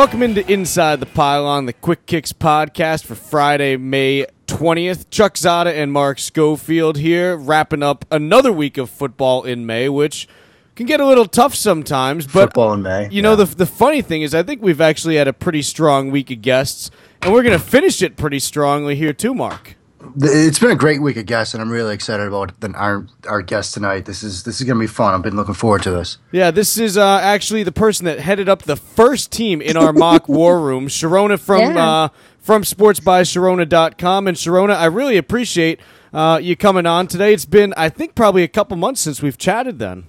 Welcome 0.00 0.22
into 0.22 0.50
Inside 0.50 1.00
the 1.00 1.04
Pylon, 1.04 1.66
the 1.66 1.74
Quick 1.74 2.06
Kicks 2.06 2.32
podcast 2.32 3.04
for 3.04 3.14
Friday, 3.14 3.76
May 3.76 4.24
20th. 4.46 5.10
Chuck 5.10 5.34
Zodda 5.34 5.74
and 5.74 5.92
Mark 5.92 6.18
Schofield 6.18 6.96
here, 6.96 7.36
wrapping 7.36 7.82
up 7.82 8.06
another 8.10 8.50
week 8.50 8.78
of 8.78 8.88
football 8.88 9.42
in 9.42 9.66
May, 9.66 9.90
which 9.90 10.26
can 10.74 10.86
get 10.86 11.00
a 11.00 11.06
little 11.06 11.26
tough 11.26 11.54
sometimes. 11.54 12.26
But 12.26 12.46
Football 12.46 12.72
in 12.72 12.82
May, 12.82 13.10
You 13.10 13.20
know, 13.20 13.32
yeah. 13.32 13.44
the, 13.44 13.56
the 13.56 13.66
funny 13.66 14.00
thing 14.00 14.22
is, 14.22 14.34
I 14.34 14.42
think 14.42 14.62
we've 14.62 14.80
actually 14.80 15.16
had 15.16 15.28
a 15.28 15.34
pretty 15.34 15.60
strong 15.60 16.10
week 16.10 16.30
of 16.30 16.40
guests, 16.40 16.90
and 17.20 17.34
we're 17.34 17.42
going 17.42 17.58
to 17.58 17.62
finish 17.62 18.00
it 18.00 18.16
pretty 18.16 18.38
strongly 18.38 18.96
here, 18.96 19.12
too, 19.12 19.34
Mark. 19.34 19.76
Th- 20.18 20.32
It's 20.32 20.58
been 20.58 20.70
a 20.70 20.76
great 20.76 21.02
week 21.02 21.16
of 21.18 21.26
guests, 21.26 21.52
and 21.54 21.62
I'm 21.62 21.70
really 21.70 21.94
excited 21.94 22.26
about 22.26 22.58
the, 22.60 22.72
our 22.72 23.06
our 23.28 23.42
guest 23.42 23.74
tonight. 23.74 24.06
This 24.06 24.22
is 24.22 24.44
this 24.44 24.60
is 24.60 24.66
gonna 24.66 24.80
be 24.80 24.86
fun. 24.86 25.12
I've 25.14 25.22
been 25.22 25.36
looking 25.36 25.54
forward 25.54 25.82
to 25.82 25.90
this. 25.90 26.16
Yeah, 26.32 26.50
this 26.50 26.78
is 26.78 26.96
uh, 26.96 27.18
actually 27.22 27.62
the 27.64 27.72
person 27.72 28.06
that 28.06 28.18
headed 28.18 28.48
up 28.48 28.62
the 28.62 28.76
first 28.76 29.30
team 29.30 29.60
in 29.60 29.76
our 29.76 29.92
mock 29.92 30.28
war 30.28 30.60
room, 30.60 30.88
Sharona 30.88 31.38
from 31.38 31.60
Yeah. 31.76 31.88
uh, 32.04 32.08
from 32.40 32.62
sportsbysharona.com. 32.62 34.26
And 34.28 34.36
Sharona, 34.36 34.74
I 34.76 34.86
really 34.86 35.16
appreciate 35.16 35.80
uh, 36.12 36.40
you 36.42 36.56
coming 36.56 36.86
on 36.86 37.06
today. 37.06 37.32
It's 37.34 37.44
been, 37.44 37.74
I 37.76 37.88
think, 37.90 38.14
probably 38.14 38.42
a 38.42 38.48
couple 38.48 38.76
months 38.76 39.00
since 39.00 39.20
we've 39.22 39.38
chatted 39.38 39.78
then. 39.78 40.04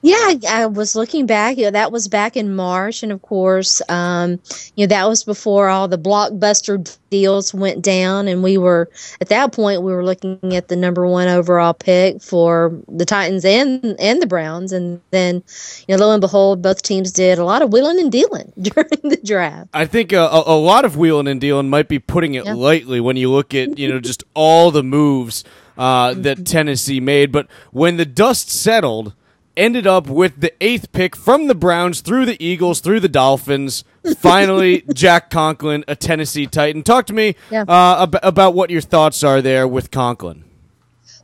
Yeah, 0.00 0.34
I, 0.48 0.66
was 0.66 0.94
looking 0.94 1.26
back. 1.26 1.56
You 1.56 1.64
know, 1.64 1.70
that 1.72 1.90
was 1.90 2.06
back 2.06 2.36
in 2.36 2.54
March, 2.54 3.02
and 3.02 3.10
of 3.10 3.20
course, 3.20 3.82
um, 3.88 4.38
you 4.76 4.86
know, 4.86 4.88
that 4.88 5.08
was 5.08 5.24
before 5.24 5.68
all 5.68 5.88
the 5.88 5.98
blockbuster 5.98 6.96
deals 7.10 7.52
went 7.52 7.82
down, 7.82 8.28
and 8.28 8.40
we 8.42 8.58
were 8.58 8.88
at 9.20 9.28
that 9.30 9.52
point 9.52 9.82
we 9.82 9.92
were 9.92 10.04
looking 10.04 10.38
at 10.54 10.68
the 10.68 10.76
number 10.76 11.04
one 11.04 11.26
overall 11.26 11.74
pick 11.74 12.22
for 12.22 12.78
the 12.86 13.04
Titans 13.04 13.44
and 13.44 13.96
and 13.98 14.22
the 14.22 14.26
Browns, 14.28 14.72
and 14.72 15.00
then 15.10 15.42
you 15.88 15.96
know, 15.96 16.06
lo 16.06 16.12
and 16.12 16.20
behold, 16.20 16.62
both 16.62 16.82
teams 16.82 17.10
did 17.10 17.38
a 17.40 17.44
lot 17.44 17.62
of 17.62 17.72
wheeling 17.72 17.98
and 17.98 18.12
dealing 18.12 18.52
during 18.60 19.00
the 19.02 19.20
draft. 19.24 19.68
I 19.74 19.86
think 19.86 20.12
a, 20.12 20.28
a 20.30 20.56
lot 20.56 20.84
of 20.84 20.96
wheeling 20.96 21.26
and 21.26 21.40
dealing 21.40 21.68
might 21.70 21.88
be 21.88 21.98
putting 21.98 22.34
it 22.34 22.44
Yeah. 22.44 22.54
lightly 22.54 23.00
when 23.00 23.16
you 23.16 23.32
look 23.32 23.52
at 23.52 23.76
you 23.78 23.88
know 23.88 23.98
just 23.98 24.22
all 24.34 24.70
the 24.70 24.84
moves 24.84 25.42
uh, 25.76 26.14
that 26.14 26.46
Tennessee 26.46 27.00
made. 27.00 27.32
But 27.32 27.48
when 27.72 27.96
the 27.96 28.06
dust 28.06 28.48
settled, 28.48 29.12
ended 29.58 29.86
up 29.86 30.06
with 30.06 30.40
the 30.40 30.52
eighth 30.62 30.92
pick 30.92 31.14
from 31.16 31.48
the 31.48 31.54
Browns 31.54 32.00
through 32.00 32.24
the 32.26 32.42
Eagles 32.42 32.80
through 32.80 33.00
the 33.00 33.08
Dolphins. 33.08 33.84
Finally, 34.18 34.84
Jack 34.94 35.28
Conklin, 35.30 35.84
a 35.88 35.96
Tennessee 35.96 36.46
Titan. 36.46 36.82
Talk 36.82 37.06
to 37.06 37.12
me 37.12 37.34
Yeah. 37.50 37.62
uh, 37.68 38.04
ab- 38.04 38.18
about 38.22 38.54
what 38.54 38.70
your 38.70 38.80
thoughts 38.80 39.22
are 39.24 39.42
there 39.42 39.66
with 39.68 39.90
Conklin. 39.90 40.44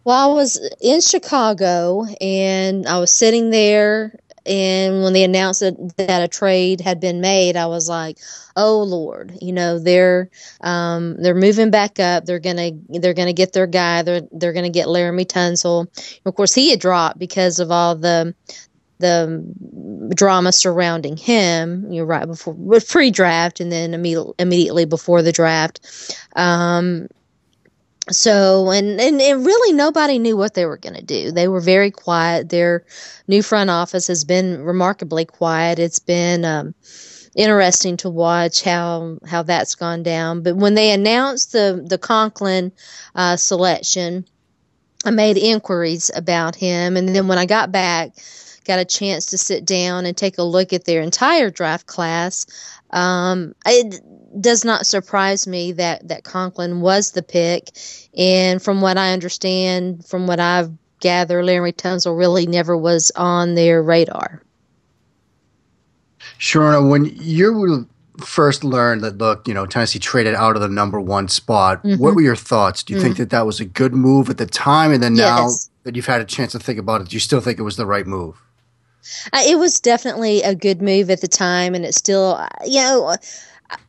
Well, 0.04 0.30
I 0.30 0.34
was 0.34 0.60
in 0.82 1.00
Chicago 1.00 2.04
and 2.20 2.86
I 2.86 2.98
was 2.98 3.10
sitting 3.10 3.48
there, 3.50 4.18
and 4.46 5.02
when 5.02 5.12
they 5.12 5.24
announced 5.24 5.60
that, 5.60 5.96
that 5.96 6.22
a 6.22 6.28
trade 6.28 6.80
had 6.80 7.00
been 7.00 7.20
made, 7.20 7.56
I 7.56 7.66
was 7.66 7.88
like, 7.88 8.18
"Oh 8.56 8.82
Lord, 8.82 9.32
you 9.40 9.52
know 9.52 9.78
they're 9.78 10.28
um, 10.60 11.16
they're 11.22 11.34
moving 11.34 11.70
back 11.70 11.98
up. 11.98 12.24
They're 12.24 12.40
gonna 12.40 12.72
they're 12.88 13.14
gonna 13.14 13.32
get 13.32 13.52
their 13.52 13.66
guy. 13.66 14.02
They're 14.02 14.22
they're 14.32 14.52
gonna 14.52 14.70
get 14.70 14.86
Laremy 14.88 15.26
Tunsil. 15.26 15.88
Of 16.26 16.34
course, 16.34 16.54
he 16.54 16.70
had 16.70 16.80
dropped 16.80 17.18
because 17.18 17.58
of 17.58 17.70
all 17.70 17.94
the 17.96 18.34
the 18.98 20.10
drama 20.14 20.52
surrounding 20.52 21.16
him. 21.16 21.90
You 21.90 22.02
know, 22.02 22.06
right 22.06 22.26
before 22.26 22.54
pre-draft, 22.86 23.60
and 23.60 23.72
then 23.72 23.94
immediately 23.94 24.34
immediately 24.38 24.84
before 24.84 25.22
the 25.22 25.32
draft." 25.32 25.80
Um, 26.36 27.08
so 28.10 28.70
and, 28.70 29.00
and 29.00 29.20
and 29.20 29.46
really 29.46 29.72
nobody 29.72 30.18
knew 30.18 30.36
what 30.36 30.54
they 30.54 30.66
were 30.66 30.76
going 30.76 30.96
to 30.96 31.04
do. 31.04 31.32
They 31.32 31.48
were 31.48 31.60
very 31.60 31.90
quiet. 31.90 32.50
Their 32.50 32.84
new 33.28 33.42
front 33.42 33.70
office 33.70 34.08
has 34.08 34.24
been 34.24 34.62
remarkably 34.62 35.24
quiet. 35.24 35.78
It's 35.78 36.00
been 36.00 36.44
um, 36.44 36.74
interesting 37.34 37.96
to 37.98 38.10
watch 38.10 38.62
how 38.62 39.18
how 39.26 39.42
that's 39.42 39.74
gone 39.74 40.02
down. 40.02 40.42
But 40.42 40.56
when 40.56 40.74
they 40.74 40.92
announced 40.92 41.52
the 41.52 41.84
the 41.86 41.98
conklin 41.98 42.72
uh, 43.14 43.36
selection 43.36 44.26
i 45.06 45.10
made 45.10 45.36
inquiries 45.36 46.10
about 46.14 46.56
him. 46.56 46.96
And 46.96 47.08
then 47.08 47.28
when 47.28 47.38
i 47.38 47.46
got 47.46 47.72
back 47.72 48.12
got 48.64 48.78
a 48.78 48.84
chance 48.84 49.26
to 49.26 49.38
sit 49.38 49.64
down 49.64 50.06
and 50.06 50.16
take 50.16 50.38
a 50.38 50.42
look 50.42 50.72
at 50.72 50.84
their 50.84 51.00
entire 51.02 51.50
draft 51.50 51.86
class 51.86 52.46
um, 52.90 53.54
it 53.66 54.00
does 54.40 54.64
not 54.64 54.86
surprise 54.86 55.46
me 55.48 55.72
that 55.72 56.06
that 56.08 56.22
Conklin 56.22 56.80
was 56.80 57.10
the 57.10 57.22
pick, 57.24 57.70
and 58.16 58.62
from 58.62 58.80
what 58.82 58.96
I 58.96 59.12
understand, 59.12 60.06
from 60.06 60.28
what 60.28 60.38
I've 60.38 60.70
gathered, 61.00 61.44
Larry 61.44 61.72
Tunsil 61.72 62.16
really 62.16 62.46
never 62.46 62.76
was 62.76 63.10
on 63.16 63.54
their 63.56 63.82
radar. 63.82 64.42
Sharona, 66.38 66.88
when 66.88 67.06
you 67.06 67.88
first 68.18 68.62
learned 68.64 69.02
that 69.02 69.18
look, 69.18 69.48
you 69.48 69.54
know, 69.54 69.66
Tennessee 69.66 69.98
traded 69.98 70.34
out 70.34 70.54
of 70.56 70.62
the 70.62 70.68
number 70.68 71.00
one 71.00 71.28
spot, 71.28 71.82
Mm-hmm. 71.82 72.00
what 72.00 72.14
were 72.14 72.22
your 72.22 72.36
thoughts? 72.36 72.82
Do 72.82 72.94
you 72.94 73.00
think 73.00 73.16
that 73.16 73.30
that 73.30 73.46
was 73.46 73.60
a 73.60 73.64
good 73.64 73.92
move 73.92 74.30
at 74.30 74.38
the 74.38 74.46
time, 74.46 74.92
and 74.92 75.02
then 75.02 75.14
now 75.14 75.42
Yes. 75.42 75.68
that 75.82 75.96
you've 75.96 76.06
had 76.06 76.20
a 76.20 76.24
chance 76.24 76.52
to 76.52 76.58
think 76.58 76.78
about 76.78 77.00
it, 77.00 77.08
do 77.08 77.16
you 77.16 77.20
still 77.20 77.40
think 77.40 77.58
it 77.58 77.62
was 77.62 77.76
the 77.76 77.86
right 77.86 78.06
move? 78.06 78.40
Uh, 79.32 79.42
it 79.46 79.58
was 79.58 79.80
definitely 79.80 80.42
a 80.42 80.54
good 80.54 80.82
move 80.82 81.10
at 81.10 81.20
the 81.20 81.28
time, 81.28 81.74
and 81.74 81.84
it's 81.84 81.96
still, 81.96 82.36
uh, 82.38 82.48
you 82.66 82.80
know, 82.80 83.16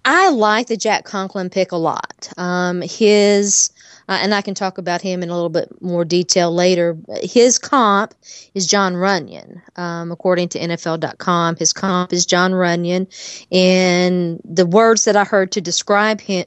I 0.03 0.29
like 0.29 0.67
the 0.67 0.77
Jack 0.77 1.05
Conklin 1.05 1.49
pick 1.49 1.71
a 1.71 1.77
lot. 1.77 2.29
Um, 2.37 2.81
his, 2.81 3.71
uh, 4.07 4.19
and 4.21 4.33
I 4.33 4.41
can 4.41 4.53
talk 4.53 4.77
about 4.77 5.01
him 5.01 5.23
in 5.23 5.29
a 5.29 5.33
little 5.33 5.49
bit 5.49 5.81
more 5.81 6.05
detail 6.05 6.53
later. 6.53 6.97
His 7.21 7.59
comp 7.59 8.13
is 8.53 8.67
Jon 8.67 8.93
Runyan, 8.93 9.61
um, 9.77 10.11
according 10.11 10.49
to 10.49 10.59
NFL.com. 10.59 11.57
His 11.57 11.73
comp 11.73 12.13
is 12.13 12.25
Jon 12.25 12.51
Runyan, 12.51 13.07
and 13.51 14.39
the 14.43 14.65
words 14.65 15.05
that 15.05 15.15
I 15.15 15.23
heard 15.23 15.51
to 15.53 15.61
describe 15.61 16.21
him, 16.21 16.45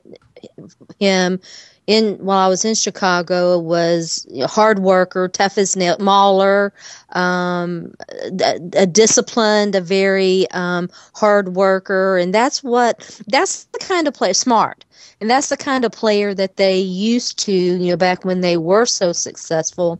him 0.98 1.40
in 1.88 2.18
while 2.18 2.38
I 2.38 2.48
was 2.48 2.66
in 2.66 2.74
Chicago 2.74 3.58
was 3.58 4.28
a 4.36 4.46
hard 4.46 4.80
worker, 4.80 5.26
tough 5.26 5.56
as 5.56 5.74
nail, 5.74 5.96
mauler, 5.98 6.74
um, 7.14 7.94
a, 8.42 8.60
a 8.74 8.86
disciplined, 8.86 9.74
a 9.74 9.80
very 9.80 10.46
um, 10.50 10.90
hard 11.14 11.56
worker, 11.56 12.18
and 12.18 12.32
that's 12.32 12.62
what 12.62 13.18
that's 13.28 13.64
the 13.64 13.78
kind 13.78 14.06
of 14.06 14.12
player 14.12 14.34
smart, 14.34 14.84
and 15.22 15.30
that's 15.30 15.48
the 15.48 15.56
kind 15.56 15.82
of 15.86 15.90
player 15.90 16.34
that 16.34 16.58
they 16.58 16.78
used 16.78 17.38
to, 17.40 17.52
you 17.52 17.90
know, 17.90 17.96
back 17.96 18.22
when 18.22 18.42
they 18.42 18.58
were 18.58 18.84
so 18.84 19.12
successful. 19.12 19.98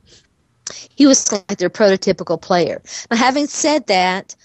He 0.95 1.07
was 1.07 1.33
like 1.33 1.57
their 1.57 1.71
prototypical 1.71 2.41
player. 2.41 2.83
Now, 3.11 3.17
having 3.17 3.47
said 3.47 3.87
that. 3.87 4.37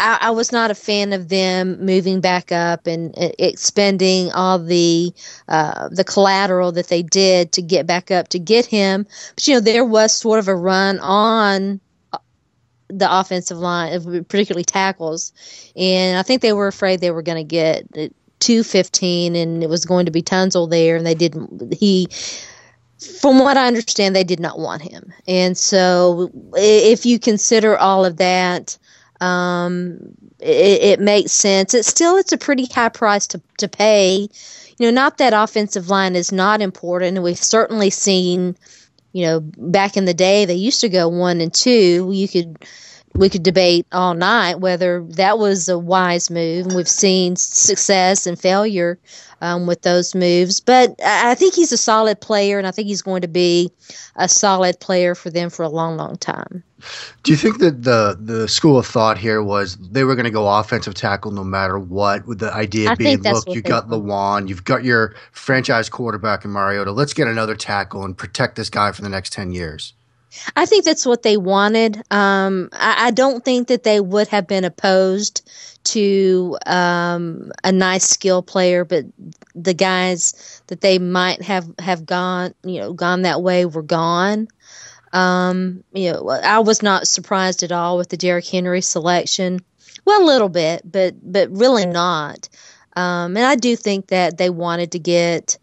I, 0.00 0.18
I 0.20 0.30
was 0.30 0.50
not 0.50 0.70
a 0.70 0.74
fan 0.74 1.12
of 1.12 1.28
them 1.28 1.84
moving 1.84 2.20
back 2.20 2.50
up 2.50 2.86
and 2.86 3.16
uh, 3.16 3.30
expending 3.38 4.32
all 4.32 4.58
the 4.58 5.12
uh, 5.48 5.88
the 5.90 6.04
collateral 6.04 6.72
that 6.72 6.88
they 6.88 7.02
did 7.02 7.52
to 7.52 7.62
get 7.62 7.86
back 7.86 8.10
up 8.10 8.28
to 8.28 8.38
get 8.38 8.66
him. 8.66 9.06
But 9.34 9.46
you 9.46 9.54
know, 9.54 9.60
there 9.60 9.84
was 9.84 10.14
sort 10.14 10.38
of 10.38 10.48
a 10.48 10.54
run 10.54 10.98
on 11.00 11.80
uh, 12.12 12.18
the 12.88 13.20
offensive 13.20 13.58
line, 13.58 13.92
uh, 13.92 14.22
particularly 14.28 14.64
tackles, 14.64 15.32
and 15.76 16.18
I 16.18 16.22
think 16.22 16.42
they 16.42 16.54
were 16.54 16.68
afraid 16.68 17.00
they 17.00 17.10
were 17.10 17.22
going 17.22 17.38
to 17.38 17.44
get 17.44 17.84
uh, 17.96 18.08
two 18.38 18.64
fifteen, 18.64 19.36
and 19.36 19.62
it 19.62 19.68
was 19.68 19.84
going 19.84 20.06
to 20.06 20.12
be 20.12 20.22
Tunsil 20.22 20.68
there, 20.68 20.96
and 20.96 21.06
they 21.06 21.14
didn't. 21.14 21.74
He 21.74 22.08
from 23.20 23.38
what 23.38 23.56
I 23.56 23.66
understand, 23.66 24.14
they 24.14 24.24
did 24.24 24.40
not 24.40 24.58
want 24.58 24.82
him. 24.82 25.12
And 25.26 25.56
so, 25.56 26.30
if 26.54 27.06
you 27.06 27.18
consider 27.18 27.78
all 27.78 28.04
of 28.04 28.18
that, 28.18 28.76
um, 29.20 29.98
it, 30.38 30.82
it 30.82 31.00
makes 31.00 31.32
sense. 31.32 31.74
It's 31.74 31.88
still 31.88 32.16
it's 32.16 32.32
a 32.32 32.38
pretty 32.38 32.66
high 32.66 32.88
price 32.88 33.26
to 33.28 33.40
to 33.58 33.68
pay. 33.68 34.28
You 34.78 34.86
know, 34.86 34.90
not 34.90 35.18
that 35.18 35.34
offensive 35.34 35.90
line 35.90 36.16
is 36.16 36.32
not 36.32 36.62
important. 36.62 37.22
We've 37.22 37.36
certainly 37.36 37.90
seen, 37.90 38.56
you 39.12 39.26
know, 39.26 39.40
back 39.40 39.96
in 39.96 40.06
the 40.06 40.14
day 40.14 40.46
they 40.46 40.54
used 40.54 40.80
to 40.80 40.88
go 40.88 41.08
one 41.08 41.40
and 41.40 41.52
two. 41.52 42.10
You 42.12 42.26
could 42.26 42.64
we 43.14 43.28
could 43.28 43.42
debate 43.42 43.86
all 43.92 44.14
night 44.14 44.60
whether 44.60 45.04
that 45.10 45.38
was 45.38 45.68
a 45.68 45.78
wise 45.78 46.30
move. 46.30 46.72
We've 46.72 46.88
seen 46.88 47.36
success 47.36 48.26
and 48.26 48.40
failure 48.40 48.98
um, 49.40 49.66
with 49.66 49.82
those 49.82 50.14
moves. 50.14 50.60
But 50.60 50.94
I 51.04 51.34
think 51.34 51.54
he's 51.54 51.72
a 51.72 51.76
solid 51.76 52.20
player, 52.20 52.58
and 52.58 52.66
I 52.66 52.70
think 52.70 52.88
he's 52.88 53.02
going 53.02 53.22
to 53.22 53.28
be 53.28 53.72
a 54.16 54.28
solid 54.28 54.80
player 54.80 55.14
for 55.14 55.30
them 55.30 55.50
for 55.50 55.62
a 55.64 55.68
long, 55.68 55.96
long 55.96 56.16
time. 56.16 56.62
Do 57.22 57.32
you 57.32 57.36
think 57.36 57.58
that 57.58 57.82
the 57.82 58.16
the 58.20 58.48
school 58.48 58.78
of 58.78 58.86
thought 58.86 59.18
here 59.18 59.42
was 59.42 59.76
they 59.76 60.04
were 60.04 60.14
going 60.14 60.24
to 60.24 60.30
go 60.30 60.48
offensive 60.48 60.94
tackle 60.94 61.30
no 61.30 61.44
matter 61.44 61.78
what, 61.78 62.26
with 62.26 62.38
the 62.38 62.52
idea 62.52 62.90
I 62.90 62.94
being, 62.94 63.22
look, 63.22 63.46
you 63.48 63.62
got. 63.62 63.88
Lewan, 63.88 64.48
you've 64.48 64.64
got 64.64 64.84
your 64.84 65.14
franchise 65.32 65.88
quarterback 65.88 66.44
in 66.44 66.50
Mariota. 66.52 66.92
Let's 66.92 67.12
get 67.12 67.26
another 67.28 67.56
tackle 67.56 68.04
and 68.04 68.16
protect 68.16 68.56
this 68.56 68.70
guy 68.70 68.92
for 68.92 69.02
the 69.02 69.08
next 69.08 69.32
ten 69.32 69.52
years. 69.52 69.94
I 70.56 70.64
think 70.64 70.84
that's 70.84 71.04
what 71.04 71.22
they 71.22 71.36
wanted. 71.36 71.96
Um, 72.10 72.68
I, 72.72 73.08
I 73.08 73.10
don't 73.10 73.44
think 73.44 73.68
that 73.68 73.82
they 73.82 74.00
would 74.00 74.28
have 74.28 74.46
been 74.46 74.64
opposed 74.64 75.50
to 75.82 76.56
um, 76.66 77.50
a 77.64 77.72
nice 77.72 78.04
skill 78.04 78.42
player, 78.42 78.84
but 78.84 79.06
the 79.54 79.74
guys 79.74 80.62
that 80.68 80.82
they 80.82 80.98
might 80.98 81.42
have 81.42 81.66
have 81.78 82.06
gone, 82.06 82.54
you 82.62 82.80
know, 82.80 82.92
gone 82.92 83.22
that 83.22 83.42
way 83.42 83.66
were 83.66 83.82
gone. 83.82 84.46
Um, 85.12 85.82
you 85.92 86.12
know, 86.12 86.28
I 86.28 86.60
was 86.60 86.82
not 86.82 87.08
surprised 87.08 87.62
at 87.62 87.72
all 87.72 87.96
with 87.96 88.08
the 88.08 88.16
Derrick 88.16 88.46
Henry 88.46 88.80
selection. 88.80 89.60
Well, 90.04 90.22
a 90.22 90.24
little 90.24 90.48
bit, 90.48 90.82
but 90.84 91.14
but 91.22 91.50
really 91.50 91.86
not. 91.86 92.48
Um, 92.96 93.36
and 93.36 93.46
I 93.46 93.56
do 93.56 93.76
think 93.76 94.08
that 94.08 94.38
they 94.38 94.50
wanted 94.50 94.92
to 94.92 94.98
get 94.98 95.58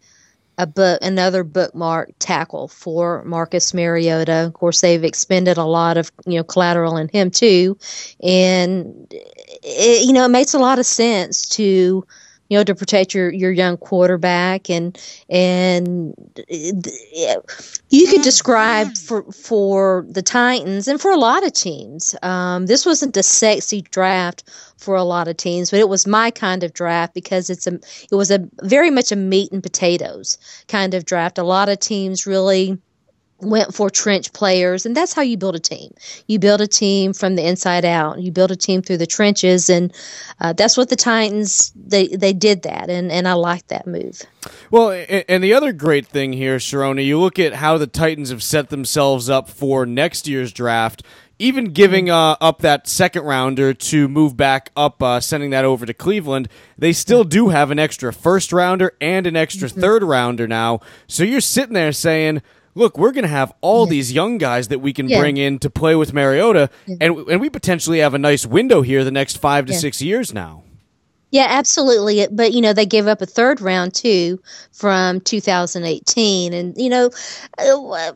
a 0.58 0.66
book, 0.66 0.98
another 1.02 1.44
bookmark 1.44 2.10
tackle 2.18 2.68
for 2.68 3.22
Marcus 3.24 3.72
Mariota. 3.72 4.46
Of 4.46 4.54
course, 4.54 4.80
they've 4.80 5.04
expended 5.04 5.56
a 5.56 5.64
lot 5.64 5.96
of 5.96 6.10
you 6.26 6.36
know 6.36 6.44
collateral 6.44 6.96
in 6.96 7.08
him 7.08 7.30
too, 7.30 7.78
and 8.22 9.06
it, 9.12 10.06
you 10.06 10.12
know 10.12 10.24
it 10.24 10.30
makes 10.30 10.54
a 10.54 10.58
lot 10.58 10.78
of 10.78 10.86
sense 10.86 11.48
to 11.50 12.04
you 12.48 12.56
know, 12.56 12.64
to 12.64 12.74
protect 12.74 13.14
your, 13.14 13.30
your 13.32 13.50
young 13.50 13.76
quarterback 13.76 14.70
and 14.70 14.98
and 15.28 16.14
you 17.90 18.06
could 18.08 18.22
describe 18.22 18.96
for 18.96 19.22
for 19.32 20.06
the 20.08 20.22
Titans 20.22 20.88
and 20.88 21.00
for 21.00 21.10
a 21.10 21.16
lot 21.16 21.44
of 21.44 21.52
teams. 21.52 22.14
Um, 22.22 22.66
this 22.66 22.86
wasn't 22.86 23.16
a 23.16 23.22
sexy 23.22 23.82
draft 23.82 24.44
for 24.78 24.96
a 24.96 25.04
lot 25.04 25.28
of 25.28 25.36
teams, 25.36 25.70
but 25.70 25.80
it 25.80 25.88
was 25.88 26.06
my 26.06 26.30
kind 26.30 26.62
of 26.62 26.72
draft 26.72 27.14
because 27.14 27.50
it's 27.50 27.66
a 27.66 27.74
it 28.10 28.14
was 28.14 28.30
a 28.30 28.48
very 28.62 28.90
much 28.90 29.12
a 29.12 29.16
meat 29.16 29.52
and 29.52 29.62
potatoes 29.62 30.38
kind 30.68 30.94
of 30.94 31.04
draft. 31.04 31.38
A 31.38 31.42
lot 31.42 31.68
of 31.68 31.78
teams 31.78 32.26
really 32.26 32.78
went 33.40 33.72
for 33.72 33.88
trench 33.88 34.32
players 34.32 34.84
and 34.84 34.96
that's 34.96 35.12
how 35.12 35.22
you 35.22 35.36
build 35.36 35.54
a 35.54 35.60
team 35.60 35.92
you 36.26 36.38
build 36.38 36.60
a 36.60 36.66
team 36.66 37.12
from 37.12 37.36
the 37.36 37.46
inside 37.46 37.84
out 37.84 38.20
you 38.20 38.32
build 38.32 38.50
a 38.50 38.56
team 38.56 38.82
through 38.82 38.96
the 38.96 39.06
trenches 39.06 39.70
and 39.70 39.92
uh, 40.40 40.52
that's 40.52 40.76
what 40.76 40.88
the 40.88 40.96
titans 40.96 41.72
they 41.76 42.08
they 42.08 42.32
did 42.32 42.62
that 42.62 42.90
and 42.90 43.12
and 43.12 43.28
i 43.28 43.32
like 43.32 43.66
that 43.68 43.86
move 43.86 44.22
well 44.70 44.90
and 45.28 45.44
the 45.44 45.54
other 45.54 45.72
great 45.72 46.06
thing 46.06 46.32
here 46.32 46.56
sharona 46.56 47.04
you 47.04 47.18
look 47.18 47.38
at 47.38 47.54
how 47.54 47.78
the 47.78 47.86
titans 47.86 48.30
have 48.30 48.42
set 48.42 48.70
themselves 48.70 49.30
up 49.30 49.48
for 49.48 49.86
next 49.86 50.26
year's 50.26 50.52
draft 50.52 51.02
even 51.38 51.66
giving 51.66 52.06
mm-hmm. 52.06 52.44
uh, 52.44 52.46
up 52.46 52.60
that 52.62 52.88
second 52.88 53.24
rounder 53.24 53.72
to 53.72 54.08
move 54.08 54.36
back 54.36 54.70
up, 54.76 55.02
uh, 55.02 55.20
sending 55.20 55.50
that 55.50 55.64
over 55.64 55.86
to 55.86 55.94
Cleveland, 55.94 56.48
they 56.76 56.92
still 56.92 57.24
do 57.24 57.50
have 57.50 57.70
an 57.70 57.78
extra 57.78 58.12
first 58.12 58.52
rounder 58.52 58.92
and 59.00 59.26
an 59.26 59.36
extra 59.36 59.68
mm-hmm. 59.68 59.80
third 59.80 60.02
rounder 60.02 60.48
now. 60.48 60.80
So 61.06 61.22
you're 61.22 61.40
sitting 61.40 61.74
there 61.74 61.92
saying, 61.92 62.42
look, 62.78 62.96
we're 62.96 63.12
going 63.12 63.24
to 63.24 63.28
have 63.28 63.52
all 63.60 63.86
yeah. 63.86 63.90
these 63.90 64.12
young 64.12 64.38
guys 64.38 64.68
that 64.68 64.78
we 64.78 64.92
can 64.92 65.08
yeah. 65.08 65.20
bring 65.20 65.36
in 65.36 65.58
to 65.58 65.70
play 65.70 65.96
with 65.96 66.12
Mariota, 66.14 66.70
yeah. 66.86 66.96
and 67.00 67.18
and 67.28 67.40
we 67.40 67.50
potentially 67.50 67.98
have 67.98 68.14
a 68.14 68.18
nice 68.18 68.46
window 68.46 68.82
here 68.82 69.04
the 69.04 69.10
next 69.10 69.38
five 69.38 69.66
to 69.66 69.74
six 69.74 70.00
years 70.00 70.32
now. 70.32 70.62
Yeah, 71.30 71.46
absolutely. 71.50 72.26
But 72.30 72.52
you 72.52 72.62
know, 72.62 72.72
they 72.72 72.86
gave 72.86 73.06
up 73.06 73.20
a 73.20 73.26
third 73.26 73.60
round 73.60 73.94
too 73.94 74.40
from 74.72 75.20
2018, 75.20 76.52
and 76.54 76.74
you 76.76 76.88
know, 76.88 77.10
uh, 77.58 78.12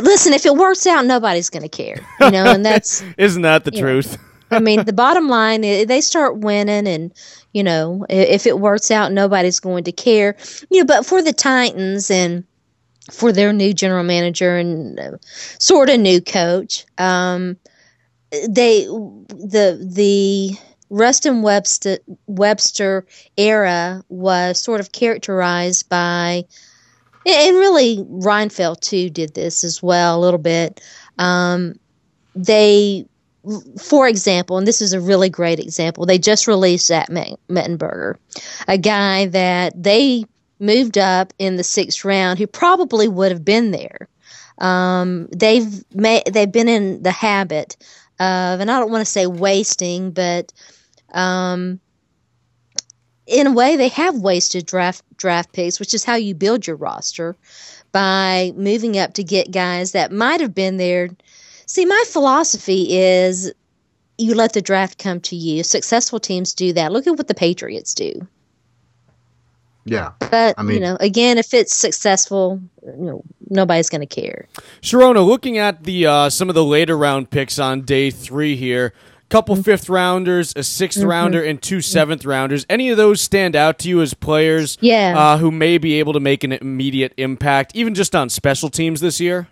listen, 0.00 0.32
if 0.32 0.46
it 0.46 0.54
works 0.54 0.86
out, 0.86 1.04
nobody's 1.04 1.50
going 1.50 1.64
to 1.64 1.68
care. 1.68 1.98
You 2.20 2.30
know, 2.30 2.44
and 2.44 2.64
that's 2.64 3.04
isn't 3.18 3.42
that 3.42 3.64
the 3.64 3.72
truth? 3.72 4.18
I 4.50 4.60
mean, 4.60 4.84
the 4.84 4.92
bottom 4.92 5.28
line 5.28 5.60
they 5.60 6.00
start 6.00 6.38
winning, 6.38 6.86
and 6.86 7.12
you 7.52 7.62
know, 7.62 8.06
if 8.08 8.46
it 8.46 8.58
works 8.58 8.90
out, 8.90 9.12
nobody's 9.12 9.60
going 9.60 9.84
to 9.84 9.92
care. 9.92 10.36
You 10.70 10.80
know, 10.80 10.86
but 10.86 11.04
for 11.04 11.20
the 11.20 11.32
Titans 11.32 12.10
and 12.10 12.44
for 13.10 13.32
their 13.32 13.52
new 13.52 13.72
general 13.72 14.04
manager 14.04 14.56
and 14.56 14.98
uh, 14.98 15.16
sort 15.58 15.90
of 15.90 16.00
new 16.00 16.20
coach. 16.20 16.84
Um, 16.98 17.56
they 18.48 18.84
the 18.84 19.78
the 19.82 20.56
Ruston 20.90 21.42
Webster 21.42 21.98
Webster 22.26 23.06
era 23.36 24.02
was 24.08 24.60
sort 24.60 24.80
of 24.80 24.92
characterized 24.92 25.88
by, 25.88 26.44
and 27.24 27.56
really 27.56 27.98
Reinfeldt 27.98 28.80
too 28.80 29.10
did 29.10 29.34
this 29.34 29.64
as 29.64 29.82
well 29.82 30.18
a 30.18 30.20
little 30.20 30.38
bit. 30.38 30.80
Um, 31.18 31.78
they, 32.34 33.06
for 33.80 34.06
example, 34.06 34.58
and 34.58 34.66
this 34.66 34.82
is 34.82 34.92
a 34.92 35.00
really 35.00 35.30
great 35.30 35.58
example, 35.58 36.04
they 36.06 36.18
just 36.18 36.46
released 36.46 36.86
Zach 36.86 37.08
Mettenberger, 37.08 38.16
a 38.68 38.78
guy 38.78 39.26
that 39.26 39.82
they 39.82 40.24
moved 40.58 40.98
up 40.98 41.32
in 41.38 41.56
the 41.56 41.64
sixth 41.64 42.04
round 42.04 42.38
who 42.38 42.46
probably 42.46 43.08
would 43.08 43.32
have 43.32 43.44
been 43.44 43.70
there. 43.70 44.08
Um, 44.58 45.28
they've 45.36 45.84
they've 45.90 46.52
been 46.52 46.68
in 46.68 47.02
the 47.02 47.10
habit 47.10 47.76
of, 48.18 48.60
and 48.60 48.70
I 48.70 48.78
don't 48.80 48.90
want 48.90 49.04
to 49.04 49.10
say 49.10 49.26
wasting, 49.26 50.12
but 50.12 50.52
um, 51.12 51.80
in 53.26 53.46
a 53.46 53.52
way 53.52 53.76
they 53.76 53.88
have 53.88 54.16
wasted 54.16 54.66
draft 54.66 55.02
draft 55.16 55.52
picks, 55.52 55.78
which 55.78 55.94
is 55.94 56.04
how 56.04 56.14
you 56.14 56.34
build 56.34 56.66
your 56.66 56.76
roster 56.76 57.36
by 57.92 58.52
moving 58.56 58.98
up 58.98 59.14
to 59.14 59.24
get 59.24 59.50
guys 59.50 59.92
that 59.92 60.12
might 60.12 60.40
have 60.40 60.54
been 60.54 60.76
there. 60.76 61.10
See, 61.66 61.84
my 61.84 62.04
philosophy 62.06 62.96
is 62.96 63.52
you 64.18 64.34
let 64.34 64.52
the 64.52 64.62
draft 64.62 64.98
come 64.98 65.20
to 65.22 65.36
you. 65.36 65.62
Successful 65.62 66.20
teams 66.20 66.54
do 66.54 66.72
that. 66.72 66.92
Look 66.92 67.06
at 67.06 67.16
what 67.16 67.28
the 67.28 67.34
Patriots 67.34 67.94
do. 67.94 68.26
Yeah. 69.86 70.12
But, 70.18 70.56
I 70.58 70.62
mean, 70.62 70.74
you 70.74 70.80
know, 70.80 70.96
again, 71.00 71.38
if 71.38 71.54
it's 71.54 71.74
successful, 71.74 72.60
you 72.84 72.92
know, 72.96 73.22
nobody's 73.48 73.88
going 73.88 74.06
to 74.06 74.06
care. 74.06 74.48
Sharona, 74.82 75.24
looking 75.24 75.58
at 75.58 75.84
the 75.84 76.06
uh, 76.06 76.30
some 76.30 76.48
of 76.48 76.54
the 76.54 76.64
later 76.64 76.98
round 76.98 77.30
picks 77.30 77.58
on 77.58 77.82
day 77.82 78.10
three 78.10 78.56
here, 78.56 78.92
couple 79.28 79.54
mm-hmm. 79.54 79.62
fifth 79.62 79.88
rounders, 79.88 80.52
a 80.52 80.60
6th 80.60 80.98
mm-hmm. 80.98 81.08
rounder, 81.08 81.42
and 81.42 81.62
two 81.62 81.80
seventh 81.80 82.24
rounders. 82.24 82.66
Any 82.68 82.90
of 82.90 82.96
those 82.96 83.20
stand 83.20 83.56
out 83.56 83.78
to 83.80 83.88
you 83.88 84.00
as 84.00 84.14
players 84.14 84.78
yeah. 84.80 85.14
Uh, 85.16 85.38
who 85.38 85.50
may 85.50 85.78
be 85.78 85.94
able 85.98 86.12
to 86.12 86.20
make 86.20 86.44
an 86.44 86.52
immediate 86.52 87.12
impact, 87.16 87.74
even 87.74 87.94
just 87.94 88.14
on 88.14 88.28
special 88.28 88.68
teams 88.68 89.00
this 89.00 89.20
year? 89.20 89.48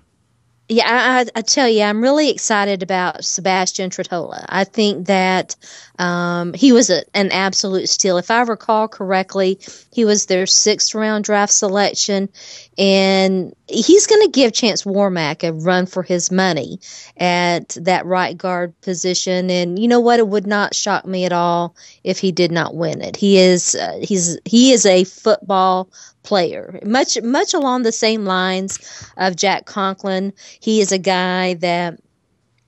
Yeah, 0.66 0.84
I, 0.88 1.38
I, 1.38 1.43
tell 1.43 1.69
you, 1.69 1.82
I'm 1.82 2.00
really 2.00 2.31
excited 2.31 2.82
about 2.82 3.22
Sebastian 3.22 3.90
Tretola. 3.90 4.46
I 4.49 4.64
think 4.64 5.08
that 5.08 5.56
um, 5.99 6.55
he 6.55 6.72
was 6.72 6.88
a, 6.88 7.05
an 7.12 7.32
absolute 7.32 7.87
steal. 7.87 8.16
If 8.16 8.31
I 8.31 8.40
recall 8.40 8.88
correctly, 8.88 9.58
he 9.93 10.06
was 10.06 10.25
their 10.25 10.46
sixth 10.46 10.94
round 10.94 11.25
draft 11.25 11.52
selection, 11.52 12.31
and 12.78 13.55
he's 13.69 14.06
going 14.06 14.22
to 14.22 14.31
give 14.31 14.55
Chance 14.55 14.84
Warmack 14.84 15.46
a 15.46 15.52
run 15.52 15.84
for 15.84 16.02
his 16.02 16.30
money 16.30 16.80
at 17.18 17.76
that 17.83 18.06
right 18.06 18.37
guard 18.37 18.73
position. 18.80 19.50
And 19.50 19.78
you 19.78 19.87
know 19.87 20.00
what? 20.00 20.18
It 20.18 20.28
would 20.28 20.47
not 20.47 20.75
shock 20.75 21.04
me 21.04 21.26
at 21.26 21.33
all 21.33 21.76
if 22.04 22.18
he 22.18 22.33
did 22.33 22.50
not 22.50 22.75
win 22.75 23.02
it. 23.02 23.16
He 23.16 23.37
is 23.37 23.75
uh, 23.75 23.99
he's 24.02 24.38
he 24.47 24.73
is 24.73 24.87
a 24.87 25.04
football 25.04 25.90
player, 26.25 26.81
much 26.85 27.21
much 27.23 27.54
along 27.54 27.83
the 27.83 27.93
same 27.93 28.25
lines 28.25 29.12
of 29.16 29.37
Jack 29.37 29.66
Conklin. 29.66 30.33
He 30.59 30.81
is 30.81 30.90
a 30.90 30.99
guy 30.99 31.54
that 31.54 32.00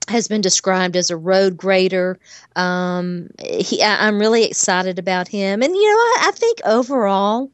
has 0.07 0.29
been 0.29 0.41
described 0.41 0.95
as 0.95 1.09
a 1.09 1.17
road 1.17 1.57
grader. 1.57 2.17
Um, 2.55 3.29
he, 3.43 3.83
I, 3.83 4.07
am 4.07 4.19
really 4.19 4.45
excited 4.45 4.99
about 4.99 5.27
him, 5.27 5.61
and 5.61 5.75
you 5.75 5.87
know, 5.87 5.97
I, 5.97 6.25
I 6.27 6.31
think 6.31 6.59
overall, 6.63 7.51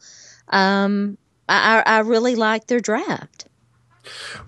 um, 0.50 1.18
I, 1.50 1.82
I 1.84 2.00
really 2.00 2.36
like 2.36 2.68
their 2.68 2.80
draft. 2.80 3.48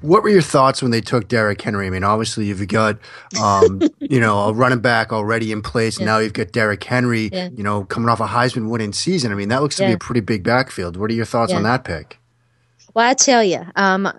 What 0.02 0.24
were 0.24 0.30
your 0.30 0.42
thoughts 0.42 0.82
when 0.82 0.92
they 0.92 1.02
took 1.02 1.28
Derrick 1.28 1.62
Henry? 1.62 1.88
I 1.88 1.90
mean, 1.90 2.04
obviously 2.04 2.46
you've 2.46 2.68
got, 2.68 2.98
um, 3.42 3.82
you 4.00 4.20
know, 4.20 4.40
a 4.40 4.54
running 4.54 4.80
back 4.80 5.14
already 5.14 5.52
in 5.52 5.62
place. 5.62 6.00
Yeah. 6.00 6.06
Now 6.06 6.18
you've 6.20 6.34
got 6.34 6.52
Derrick 6.52 6.84
Henry, 6.84 7.30
yeah. 7.32 7.50
you 7.56 7.64
know, 7.64 7.86
coming 7.86 8.10
off 8.10 8.20
a 8.20 8.28
Heisman 8.28 8.70
winning 8.70 8.94
season. 8.94 9.32
I 9.32 9.36
mean, 9.36 9.50
that 9.50 9.62
looks 9.62 9.78
to 9.78 9.84
yeah. 9.84 9.90
be 9.90 9.94
a 9.94 9.98
pretty 9.98 10.22
big 10.22 10.44
backfield. 10.44 10.98
What 10.98 11.10
are 11.10 11.14
your 11.14 11.26
thoughts 11.26 11.54
on 11.54 11.64
that 11.64 11.84
pick? 11.84 12.20
Well, 12.96 13.10
I 13.10 13.14
tell 13.14 13.44
you, 13.44 13.60
um, 13.76 14.10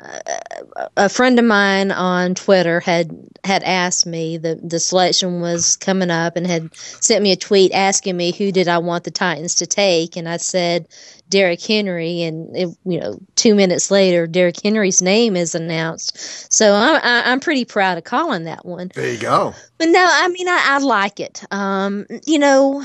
a 0.98 1.08
friend 1.08 1.38
of 1.38 1.46
mine 1.46 1.90
on 1.90 2.34
Twitter 2.34 2.78
had 2.80 3.10
had 3.42 3.62
asked 3.62 4.04
me 4.04 4.36
the 4.36 4.60
the 4.62 4.78
selection 4.78 5.40
was 5.40 5.76
coming 5.76 6.10
up 6.10 6.36
and 6.36 6.46
had 6.46 6.76
sent 6.76 7.22
me 7.22 7.32
a 7.32 7.36
tweet 7.36 7.72
asking 7.72 8.18
me 8.18 8.32
who 8.32 8.52
did 8.52 8.68
I 8.68 8.76
want 8.76 9.04
the 9.04 9.10
Titans 9.10 9.54
to 9.56 9.66
take, 9.66 10.14
and 10.16 10.28
I 10.28 10.36
said 10.36 10.88
Derrick 11.30 11.64
Henry, 11.64 12.22
and 12.22 12.54
it, 12.54 12.68
you 12.84 13.00
know, 13.00 13.18
two 13.34 13.54
minutes 13.54 13.90
later, 13.90 14.26
Derrick 14.26 14.62
Henry's 14.62 15.00
name 15.00 15.36
is 15.36 15.54
announced. 15.54 16.52
So 16.52 16.74
I'm 16.74 17.00
I'm 17.02 17.40
pretty 17.40 17.64
proud 17.64 17.96
of 17.96 18.04
calling 18.04 18.44
that 18.44 18.66
one. 18.66 18.90
There 18.94 19.10
you 19.10 19.18
go. 19.18 19.54
But 19.78 19.88
no, 19.88 20.06
I 20.06 20.28
mean 20.28 20.48
I, 20.48 20.62
I 20.66 20.78
like 20.80 21.18
it. 21.18 21.42
Um, 21.50 22.04
you 22.26 22.38
know 22.38 22.84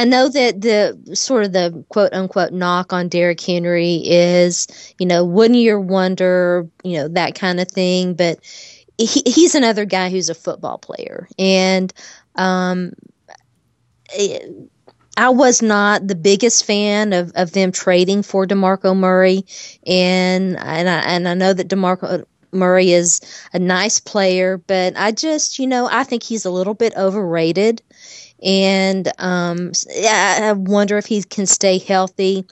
I 0.00 0.04
know 0.04 0.30
that 0.30 0.62
the 0.62 1.14
sort 1.14 1.44
of 1.44 1.52
the 1.52 1.84
quote 1.90 2.14
unquote 2.14 2.54
knock 2.54 2.90
on 2.90 3.08
Derrick 3.08 3.38
Henry 3.38 3.96
is, 3.96 4.66
you 4.98 5.04
know, 5.04 5.26
one 5.26 5.52
year 5.52 5.78
wonder, 5.78 6.66
you 6.82 6.96
know, 6.96 7.08
that 7.08 7.34
kind 7.34 7.60
of 7.60 7.70
thing. 7.70 8.14
But 8.14 8.38
he, 8.96 9.22
he's 9.26 9.54
another 9.54 9.84
guy 9.84 10.08
who's 10.08 10.30
a 10.30 10.34
football 10.34 10.78
player. 10.78 11.28
And 11.38 11.92
um, 12.36 12.94
it, 14.14 14.70
I 15.18 15.28
was 15.28 15.60
not 15.60 16.08
the 16.08 16.14
biggest 16.14 16.64
fan 16.64 17.12
of, 17.12 17.32
of 17.34 17.52
them 17.52 17.70
trading 17.70 18.22
for 18.22 18.46
DeMarco 18.46 18.96
Murray. 18.96 19.44
And, 19.86 20.56
and, 20.60 20.88
I, 20.88 21.00
and 21.00 21.28
I 21.28 21.34
know 21.34 21.52
that 21.52 21.68
DeMarco 21.68 22.24
Murray 22.52 22.92
is 22.92 23.20
a 23.52 23.58
nice 23.58 24.00
player, 24.00 24.56
but 24.56 24.94
I 24.96 25.12
just, 25.12 25.58
you 25.58 25.66
know, 25.66 25.90
I 25.92 26.04
think 26.04 26.22
he's 26.22 26.46
a 26.46 26.50
little 26.50 26.72
bit 26.72 26.96
overrated 26.96 27.82
and 28.42 29.10
um, 29.18 29.72
I 30.08 30.52
wonder 30.52 30.98
if 30.98 31.06
he 31.06 31.22
can 31.22 31.46
stay 31.46 31.78
healthy. 31.78 32.46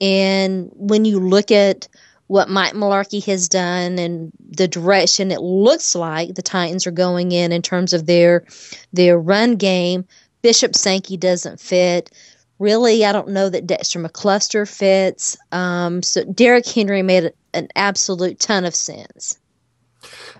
And 0.00 0.70
when 0.74 1.04
you 1.04 1.20
look 1.20 1.50
at 1.50 1.88
what 2.28 2.50
Mike 2.50 2.74
Mularkey 2.74 3.24
has 3.24 3.48
done 3.48 3.98
and 3.98 4.30
the 4.50 4.68
direction 4.68 5.30
it 5.30 5.40
looks 5.40 5.94
like 5.94 6.34
the 6.34 6.42
Titans 6.42 6.86
are 6.86 6.92
going 6.92 7.32
in 7.32 7.52
in 7.52 7.62
terms 7.62 7.92
of 7.92 8.06
their 8.06 8.44
their 8.92 9.18
run 9.18 9.56
game. 9.56 10.06
Bishop 10.42 10.76
Sankey 10.76 11.16
doesn't 11.16 11.58
fit. 11.58 12.10
Really, 12.58 13.04
I 13.04 13.12
don't 13.12 13.30
know 13.30 13.48
that 13.48 13.66
Dexter 13.66 13.98
McCluster 13.98 14.68
fits. 14.68 15.36
Um, 15.52 16.02
so 16.02 16.24
Derrick 16.24 16.66
Henry 16.66 17.02
made 17.02 17.32
an 17.54 17.68
absolute 17.74 18.38
ton 18.38 18.64
of 18.64 18.74
sense. 18.74 19.38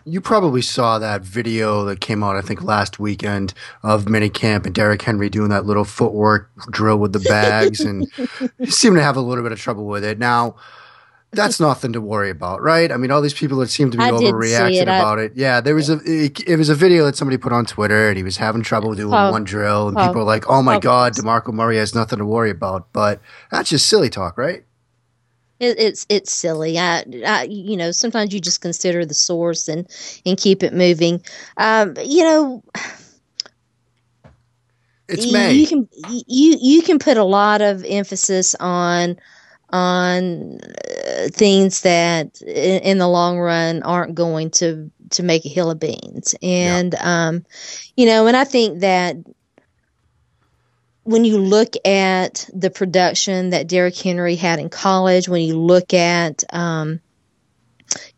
You 0.05 0.21
probably 0.21 0.63
saw 0.63 0.99
that 0.99 1.23
video 1.23 1.85
that 1.85 2.01
came 2.01 2.23
out, 2.23 2.37
I 2.37 2.41
think, 2.41 2.63
last 2.63 2.99
weekend 2.99 3.55
of 3.83 4.05
minicamp 4.07 4.67
and 4.67 4.75
Derrick 4.75 5.03
Henry 5.03 5.29
doing 5.29 5.51
that 5.51 5.67
little 5.67 5.85
footwork 5.85 6.51
drill 6.71 6.99
with 6.99 7.13
the 7.13 7.21
bags, 7.21 7.81
and 7.81 8.11
he 8.59 8.71
seemed 8.71 8.97
to 8.97 9.03
have 9.03 9.17
a 9.17 9.21
little 9.21 9.43
bit 9.43 9.53
of 9.53 9.61
trouble 9.61 9.87
with 9.87 10.05
it. 10.05 10.19
Now, 10.19 10.57
that's 11.33 11.61
nothing 11.61 11.93
to 11.93 12.01
worry 12.01 12.31
about, 12.31 12.63
right? 12.63 12.91
I 12.91 12.97
mean, 12.97 13.11
all 13.11 13.21
these 13.21 13.35
people 13.35 13.59
that 13.59 13.69
seem 13.69 13.91
to 13.91 13.99
be 13.99 14.05
I 14.05 14.11
overreacting 14.11 14.81
it. 14.81 14.83
about 14.83 15.19
I, 15.19 15.25
it. 15.25 15.33
Yeah, 15.35 15.61
there 15.61 15.75
was 15.75 15.91
a 15.91 15.99
it, 16.05 16.49
it, 16.49 16.57
was 16.57 16.69
a 16.69 16.75
video 16.75 17.05
that 17.05 17.17
somebody 17.17 17.37
put 17.37 17.53
on 17.53 17.67
Twitter, 17.67 18.09
and 18.09 18.17
he 18.17 18.23
was 18.23 18.37
having 18.37 18.63
trouble 18.63 18.95
doing 18.95 19.13
oh, 19.13 19.31
one 19.31 19.45
drill, 19.45 19.89
and 19.89 19.99
oh, 19.99 20.07
people 20.07 20.23
are 20.23 20.25
like, 20.25 20.49
"Oh 20.49 20.63
my 20.63 20.77
oh, 20.77 20.81
God, 20.81 21.15
Demarco 21.15 21.53
Murray 21.53 21.77
has 21.77 21.95
nothing 21.95 22.19
to 22.19 22.25
worry 22.25 22.51
about." 22.51 22.93
But 22.93 23.21
that's 23.51 23.71
just 23.71 23.87
silly 23.87 24.09
talk, 24.09 24.39
right? 24.39 24.65
It, 25.61 25.79
it's 25.79 26.07
it's 26.09 26.31
silly. 26.31 26.79
I, 26.79 27.05
I, 27.27 27.45
you 27.45 27.77
know 27.77 27.91
sometimes 27.91 28.33
you 28.33 28.41
just 28.41 28.61
consider 28.61 29.05
the 29.05 29.15
source 29.15 29.69
and 29.69 29.89
and 30.25 30.39
keep 30.39 30.63
it 30.63 30.73
moving. 30.73 31.23
Um, 31.57 31.95
you 32.05 32.25
know. 32.25 32.65
It's 35.09 35.33
May. 35.33 35.53
You 35.53 35.67
can 35.67 35.89
you 36.07 36.59
you 36.61 36.83
can 36.83 36.99
put 36.99 37.17
a 37.17 37.25
lot 37.25 37.63
of 37.63 37.83
emphasis 37.89 38.55
on 38.61 39.19
on 39.71 40.59
uh, 40.61 41.29
things 41.31 41.83
that 41.83 42.41
in, 42.43 42.83
in, 42.83 42.99
the 42.99 43.09
long 43.09 43.39
run 43.39 43.83
aren't 43.83 44.15
going 44.15 44.51
to 44.51 44.91
to 45.11 45.23
make 45.23 45.45
a 45.45 45.49
hill 45.49 45.71
of 45.71 45.79
beans 45.79 46.35
and 46.43 46.95
yeah. 46.95 47.29
um 47.29 47.45
you 47.97 48.07
know 48.07 48.27
and 48.27 48.37
i 48.37 48.45
think 48.45 48.81
that 48.81 49.17
when 51.09 51.25
you 51.25 51.39
look 51.39 51.75
at 51.87 52.51
the 52.53 52.69
production 52.69 53.49
that 53.49 53.67
Derrick 53.67 53.97
Henry 53.97 54.37
had 54.37 54.59
in 54.59 54.69
college, 54.69 55.27
when 55.27 55.41
you 55.41 55.59
look 55.59 55.95
at 55.95 56.45
um, 56.53 57.01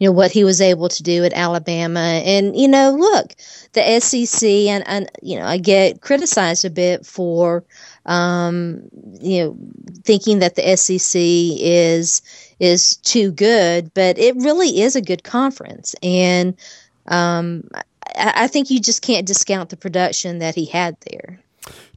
you 0.00 0.09
know 0.09 0.12
what 0.12 0.32
he 0.32 0.42
was 0.42 0.61
able 0.61 0.88
to 0.88 1.04
do 1.04 1.25
at 1.25 1.32
Alabama, 1.32 2.00
and 2.00 2.56
you 2.56 2.66
know, 2.66 2.90
look, 2.90 3.37
the 3.75 4.00
SEC, 4.00 4.42
and, 4.42 4.82
and 4.88 5.09
you 5.23 5.38
know, 5.38 5.47
I 5.47 5.59
get 5.59 6.00
criticized 6.00 6.64
a 6.64 6.70
bit 6.70 7.06
for 7.06 7.62
um, 8.06 8.82
you 9.20 9.44
know, 9.44 9.56
thinking 10.02 10.40
that 10.40 10.56
the 10.56 10.76
SEC 10.76 11.14
is 11.14 12.23
is 12.59 12.97
too 12.97 13.30
good, 13.30 13.94
but 13.94 14.18
it 14.18 14.35
really 14.35 14.80
is 14.80 14.97
a 14.97 15.00
good 15.00 15.23
conference, 15.23 15.94
and 16.02 16.56
um, 17.06 17.68
I, 18.16 18.32
I 18.35 18.47
think 18.49 18.68
you 18.68 18.80
just 18.80 19.02
can't 19.02 19.28
discount 19.28 19.70
the 19.70 19.76
production 19.76 20.40
that 20.40 20.56
he 20.56 20.64
had 20.64 20.97
there. 21.09 21.40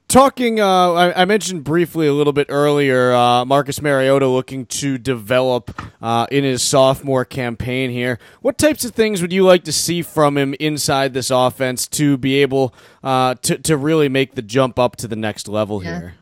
Talking, 0.07 0.59
uh, 0.59 0.91
I, 0.91 1.21
I, 1.21 1.25
mentioned 1.25 1.63
briefly 1.63 2.05
a 2.05 2.13
little 2.13 2.33
bit 2.33 2.47
earlier, 2.49 3.13
uh, 3.13 3.45
Marcus 3.45 3.81
Mariota 3.81 4.27
looking 4.27 4.67
to 4.67 4.99
develop 4.99 5.81
uh, 6.01 6.27
in 6.29 6.43
his 6.43 6.61
sophomore 6.61 7.25
campaign 7.25 7.89
here. 7.89 8.19
What 8.41 8.59
types 8.59 8.85
of 8.85 8.91
things 8.91 9.23
would 9.23 9.33
you 9.33 9.43
like 9.43 9.63
to 9.63 9.71
see 9.71 10.03
from 10.03 10.37
him 10.37 10.53
inside 10.59 11.13
this 11.13 11.31
offense 11.31 11.87
to 11.87 12.17
be 12.17 12.41
able 12.43 12.75
uh, 13.03 13.35
to 13.41 13.57
to 13.57 13.75
really 13.75 14.07
make 14.07 14.35
the 14.35 14.43
jump 14.43 14.77
up 14.77 14.97
to 14.97 15.07
the 15.07 15.15
next 15.15 15.47
level 15.47 15.83
yeah. 15.83 15.99
here? 15.99 16.15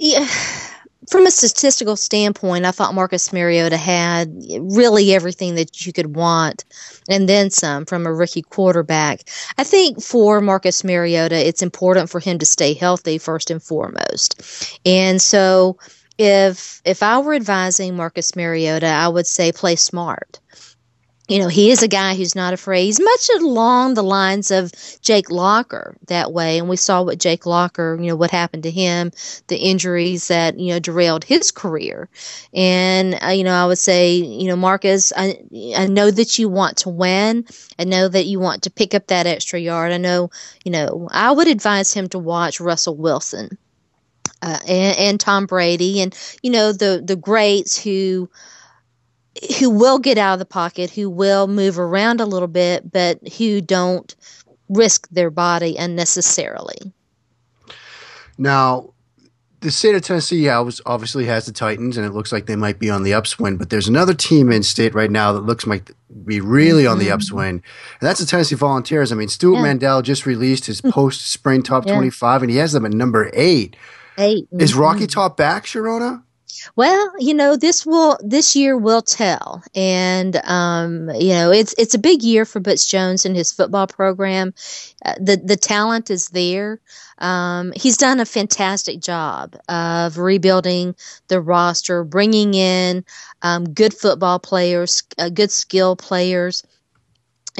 Yeah 0.00 0.69
from 1.10 1.26
a 1.26 1.30
statistical 1.30 1.96
standpoint, 1.96 2.64
I 2.64 2.70
thought 2.70 2.94
Marcus 2.94 3.32
Mariota 3.32 3.76
had 3.76 4.32
really 4.60 5.12
everything 5.12 5.56
that 5.56 5.84
you 5.84 5.92
could 5.92 6.14
want 6.14 6.64
and 7.08 7.28
then 7.28 7.50
some 7.50 7.84
from 7.84 8.06
a 8.06 8.12
rookie 8.12 8.42
quarterback. 8.42 9.28
I 9.58 9.64
think 9.64 10.00
for 10.00 10.40
Marcus 10.40 10.84
Mariota, 10.84 11.36
it's 11.36 11.62
important 11.62 12.10
for 12.10 12.20
him 12.20 12.38
to 12.38 12.46
stay 12.46 12.74
healthy 12.74 13.18
first 13.18 13.50
and 13.50 13.62
foremost. 13.62 14.78
And 14.86 15.20
so 15.20 15.78
if 16.16 16.80
if 16.84 17.02
I 17.02 17.18
were 17.18 17.34
advising 17.34 17.96
Marcus 17.96 18.36
Mariota, 18.36 18.86
I 18.86 19.08
would 19.08 19.26
say 19.26 19.52
play 19.52 19.76
smart 19.76 20.38
you 21.30 21.38
know, 21.38 21.46
he 21.46 21.70
is 21.70 21.80
a 21.80 21.88
guy 21.88 22.16
who's 22.16 22.34
not 22.34 22.52
afraid. 22.52 22.86
He's 22.86 23.00
much 23.00 23.30
along 23.36 23.94
the 23.94 24.02
lines 24.02 24.50
of 24.50 24.72
Jake 25.00 25.30
Locker 25.30 25.96
that 26.08 26.32
way. 26.32 26.58
And 26.58 26.68
we 26.68 26.74
saw 26.74 27.02
what 27.02 27.20
Jake 27.20 27.46
Locker, 27.46 27.96
you 28.00 28.08
know, 28.08 28.16
what 28.16 28.32
happened 28.32 28.64
to 28.64 28.70
him, 28.70 29.12
the 29.46 29.56
injuries 29.56 30.26
that, 30.26 30.58
you 30.58 30.72
know, 30.72 30.80
derailed 30.80 31.22
his 31.22 31.52
career. 31.52 32.08
And, 32.52 33.16
uh, 33.22 33.28
you 33.28 33.44
know, 33.44 33.54
I 33.54 33.64
would 33.64 33.78
say, 33.78 34.14
you 34.14 34.48
know, 34.48 34.56
Marcus, 34.56 35.12
I, 35.16 35.40
I 35.76 35.86
know 35.86 36.10
that 36.10 36.36
you 36.36 36.48
want 36.48 36.78
to 36.78 36.88
win. 36.88 37.46
I 37.78 37.84
know 37.84 38.08
that 38.08 38.26
you 38.26 38.40
want 38.40 38.64
to 38.64 38.70
pick 38.70 38.92
up 38.92 39.06
that 39.06 39.28
extra 39.28 39.60
yard. 39.60 39.92
I 39.92 39.98
know, 39.98 40.30
you 40.64 40.72
know, 40.72 41.08
I 41.12 41.30
would 41.30 41.46
advise 41.46 41.94
him 41.94 42.08
to 42.08 42.18
watch 42.18 42.58
Russell 42.58 42.96
Wilson. 42.96 43.56
Uh, 44.42 44.58
and, 44.66 44.98
and 44.98 45.20
Tom 45.20 45.44
Brady, 45.44 46.00
and 46.00 46.16
you 46.42 46.50
know 46.50 46.72
the 46.72 47.02
the 47.04 47.14
greats 47.14 47.78
who 47.78 48.30
who 49.58 49.70
will 49.70 49.98
get 49.98 50.18
out 50.18 50.34
of 50.34 50.38
the 50.38 50.44
pocket, 50.44 50.90
who 50.90 51.08
will 51.08 51.46
move 51.46 51.78
around 51.78 52.20
a 52.20 52.26
little 52.26 52.48
bit, 52.48 52.90
but 52.90 53.26
who 53.36 53.60
don't 53.60 54.14
risk 54.68 55.08
their 55.10 55.30
body 55.30 55.76
unnecessarily. 55.76 56.92
Now, 58.38 58.92
the 59.60 59.70
state 59.70 59.94
of 59.94 60.02
Tennessee 60.02 60.48
obviously 60.48 61.26
has 61.26 61.46
the 61.46 61.52
Titans, 61.52 61.96
and 61.96 62.06
it 62.06 62.12
looks 62.12 62.32
like 62.32 62.46
they 62.46 62.56
might 62.56 62.78
be 62.78 62.88
on 62.88 63.02
the 63.02 63.12
upswing. 63.12 63.58
But 63.58 63.70
there's 63.70 63.88
another 63.88 64.14
team 64.14 64.50
in 64.50 64.62
state 64.62 64.94
right 64.94 65.10
now 65.10 65.32
that 65.32 65.40
looks 65.40 65.66
like 65.66 65.90
be 66.24 66.40
really 66.40 66.84
mm-hmm. 66.84 66.92
on 66.92 66.98
the 66.98 67.06
mm-hmm. 67.06 67.14
upswing, 67.14 67.48
and 67.50 67.62
that's 68.00 68.20
the 68.20 68.26
Tennessee 68.26 68.54
Volunteers. 68.54 69.12
I 69.12 69.16
mean, 69.16 69.28
Stewart 69.28 69.56
yeah. 69.56 69.62
Mandel 69.62 70.02
just 70.02 70.24
released 70.24 70.66
his 70.66 70.80
mm. 70.80 70.90
post 70.90 71.30
spring 71.30 71.62
top 71.62 71.86
yeah. 71.86 71.94
25, 71.94 72.42
and 72.42 72.50
he 72.50 72.56
has 72.56 72.72
them 72.72 72.86
at 72.86 72.92
number 72.92 73.30
eight. 73.34 73.76
Eight. 74.16 74.46
Mm-hmm. 74.46 74.60
Is 74.60 74.74
Rocky 74.74 75.06
Top 75.06 75.36
back, 75.36 75.66
Sharona? 75.66 76.22
Well, 76.76 77.12
you 77.18 77.34
know, 77.34 77.56
this 77.56 77.84
will 77.86 78.18
this 78.22 78.54
year 78.56 78.76
will 78.76 79.02
tell, 79.02 79.62
and 79.74 80.36
um, 80.44 81.10
you 81.14 81.30
know, 81.30 81.50
it's 81.52 81.74
it's 81.78 81.94
a 81.94 81.98
big 81.98 82.22
year 82.22 82.44
for 82.44 82.60
Butch 82.60 82.88
Jones 82.88 83.24
and 83.24 83.36
his 83.36 83.52
football 83.52 83.86
program. 83.86 84.54
Uh, 85.04 85.14
the 85.20 85.36
the 85.36 85.56
talent 85.56 86.10
is 86.10 86.28
there. 86.28 86.80
Um, 87.18 87.72
he's 87.76 87.96
done 87.96 88.20
a 88.20 88.24
fantastic 88.24 89.00
job 89.00 89.56
of 89.68 90.18
rebuilding 90.18 90.94
the 91.28 91.40
roster, 91.40 92.04
bringing 92.04 92.54
in 92.54 93.04
um, 93.42 93.64
good 93.72 93.94
football 93.94 94.38
players, 94.38 95.02
uh, 95.18 95.28
good 95.28 95.50
skill 95.50 95.96
players. 95.96 96.62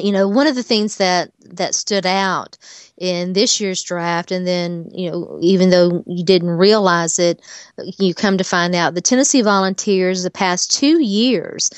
You 0.03 0.13
know, 0.13 0.29
one 0.29 0.47
of 0.47 0.55
the 0.55 0.63
things 0.63 0.97
that 0.97 1.33
that 1.41 1.75
stood 1.75 2.07
out 2.07 2.57
in 3.01 3.33
this 3.33 3.61
year's 3.61 3.83
draft. 3.83 4.31
And 4.31 4.47
then, 4.47 4.91
you 4.93 5.11
know, 5.11 5.39
even 5.41 5.71
though 5.71 6.05
you 6.07 6.25
didn't 6.25 6.51
realize 6.51 7.19
it, 7.19 7.41
you 7.99 8.15
come 8.15 8.39
to 8.39 8.45
find 8.45 8.75
out 8.75 8.95
the 8.95 9.01
Tennessee 9.01 9.43
Volunteers 9.43 10.23
the 10.23 10.31
past 10.31 10.71
two 10.71 11.03
years 11.03 11.71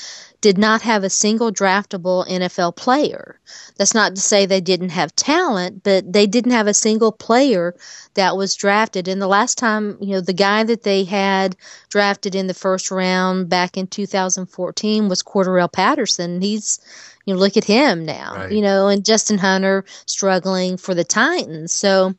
did 0.43 0.57
not 0.57 0.81
have 0.81 1.05
a 1.05 1.09
single 1.09 1.53
draftable 1.53 2.27
NFL 2.27 2.75
player. 2.75 3.39
That's 3.77 3.93
not 3.93 4.13
to 4.15 4.21
say 4.21 4.45
they 4.45 4.59
didn't 4.59 4.89
have 4.89 5.15
talent, 5.15 5.83
but 5.83 6.11
they 6.11 6.27
didn't 6.27 6.51
have 6.51 6.67
a 6.67 6.73
single 6.73 7.13
player 7.13 7.73
that 8.15 8.35
was 8.35 8.53
drafted. 8.53 9.07
And 9.07 9.21
the 9.21 9.27
last 9.27 9.57
time, 9.57 9.97
you 10.01 10.09
know, 10.09 10.19
the 10.19 10.33
guy 10.33 10.65
that 10.65 10.83
they 10.83 11.05
had 11.05 11.55
drafted 11.87 12.35
in 12.35 12.47
the 12.47 12.53
first 12.53 12.91
round 12.91 13.47
back 13.47 13.77
in 13.77 13.87
2014 13.87 15.07
was 15.07 15.23
Cordarrelle 15.23 15.71
Patterson. 15.71 16.41
He's 16.41 16.81
you 17.25 17.33
know, 17.33 17.39
look 17.39 17.55
at 17.55 17.63
him 17.63 18.03
now, 18.03 18.35
right. 18.35 18.51
you 18.51 18.61
know, 18.61 18.89
and 18.89 19.05
Justin 19.05 19.37
Hunter 19.37 19.85
struggling 20.07 20.75
for 20.75 20.93
the 20.93 21.05
Titans. 21.05 21.71
So, 21.71 22.15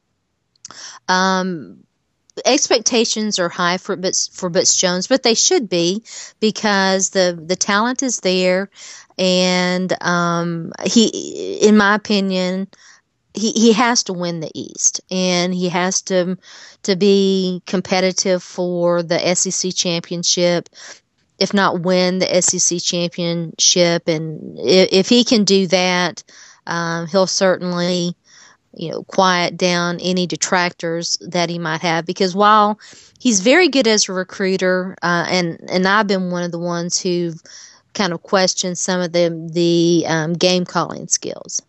um, 1.09 1.85
expectations 2.45 3.39
are 3.39 3.49
high 3.49 3.79
for 3.79 3.97
Butch, 3.97 4.31
for 4.33 4.51
Butch 4.51 4.77
Jones, 4.79 5.07
but 5.07 5.23
they 5.23 5.35
should 5.35 5.69
be 5.69 6.03
because 6.41 7.11
the 7.11 7.41
the 7.47 7.57
talent 7.57 8.03
is 8.03 8.21
there, 8.21 8.71
and 9.19 9.93
um, 10.03 10.73
he, 10.85 11.59
in 11.63 11.77
my 11.77 11.95
opinion, 11.95 12.69
he, 13.35 13.53
he 13.53 13.73
has 13.73 14.05
to 14.05 14.13
win 14.13 14.41
the 14.41 14.51
East, 14.55 15.01
and 15.11 15.55
he 15.55 15.69
has 15.69 16.03
to 16.03 16.37
to 16.85 16.97
be 16.97 17.63
competitive 17.67 18.43
for 18.43 19.03
the 19.03 19.35
SEC 19.35 19.75
championship 19.75 20.69
if 21.39 21.53
not 21.53 21.81
win 21.81 22.19
the 22.19 22.43
SEC 22.43 22.81
championship. 22.81 24.09
And 24.09 24.59
if, 24.59 24.89
if 24.93 25.09
he 25.09 25.25
can 25.25 25.45
do 25.45 25.67
that, 25.69 26.23
um, 26.67 27.07
he'll 27.07 27.27
certainly, 27.27 28.17
you 28.77 28.91
know, 28.91 29.03
quiet 29.05 29.57
down 29.57 30.01
any 30.01 30.27
detractors 30.27 31.17
that 31.21 31.49
he 31.51 31.59
might 31.59 31.81
have. 31.81 32.07
Because 32.07 32.35
while 32.35 32.79
he's 33.19 33.41
very 33.41 33.69
good 33.69 33.87
as 33.87 34.09
a 34.09 34.13
recruiter, 34.13 34.97
uh, 35.03 35.27
and 35.29 35.59
and 35.71 35.87
I've 35.87 36.07
been 36.07 36.31
one 36.31 36.43
of 36.43 36.53
the 36.53 36.59
ones 36.59 37.01
who've 37.01 37.41
kind 37.95 38.13
of 38.13 38.23
questioned 38.23 38.79
some 38.79 39.01
of 39.01 39.13
the 39.13 39.49
the 39.53 40.05
um, 40.07 40.35
game 40.35 40.65
calling 40.65 41.09
skills. 41.09 41.63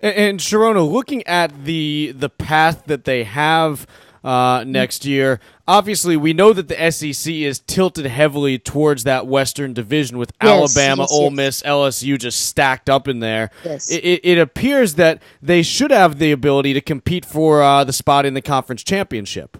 And, 0.00 0.14
and 0.14 0.40
Sharona, 0.40 0.90
looking 0.90 1.26
at 1.26 1.64
the 1.64 2.12
the 2.16 2.28
path 2.28 2.84
that 2.86 3.04
they 3.04 3.24
have 3.24 3.86
uh, 4.24 4.64
next 4.66 5.04
year. 5.04 5.40
Obviously, 5.66 6.16
we 6.16 6.32
know 6.32 6.52
that 6.52 6.68
the 6.68 6.90
SEC 6.90 7.32
is 7.32 7.60
tilted 7.60 8.06
heavily 8.06 8.58
towards 8.58 9.04
that 9.04 9.26
Western 9.26 9.72
Division 9.72 10.18
with 10.18 10.32
yes, 10.42 10.76
Alabama, 10.76 11.02
yes, 11.02 11.12
Ole. 11.12 11.30
Miss, 11.30 11.62
LSU 11.62 12.18
just 12.18 12.46
stacked 12.46 12.90
up 12.90 13.08
in 13.08 13.20
there. 13.20 13.50
Yes. 13.64 13.90
It, 13.90 14.04
it, 14.04 14.20
it, 14.24 14.38
appears 14.38 14.94
that 14.94 15.22
they 15.40 15.62
should 15.62 15.90
have 15.90 16.18
the 16.18 16.32
ability 16.32 16.74
to 16.74 16.80
compete 16.80 17.24
for 17.24 17.62
uh, 17.62 17.84
the 17.84 17.92
spot 17.92 18.26
in 18.26 18.34
the 18.34 18.42
conference 18.42 18.82
championship. 18.82 19.56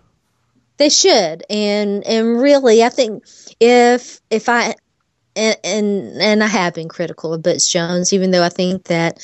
They 0.78 0.88
should, 0.88 1.44
and 1.48 2.04
and 2.04 2.40
really, 2.40 2.82
I 2.82 2.88
think 2.88 3.24
if 3.60 4.20
if 4.30 4.48
I 4.48 4.74
and 5.36 5.56
and, 5.62 6.20
and 6.20 6.44
I 6.44 6.48
have 6.48 6.74
been 6.74 6.88
critical 6.88 7.32
of 7.34 7.42
Butch 7.42 7.70
Jones, 7.70 8.12
even 8.12 8.30
though 8.30 8.42
I 8.42 8.48
think 8.48 8.84
that 8.84 9.22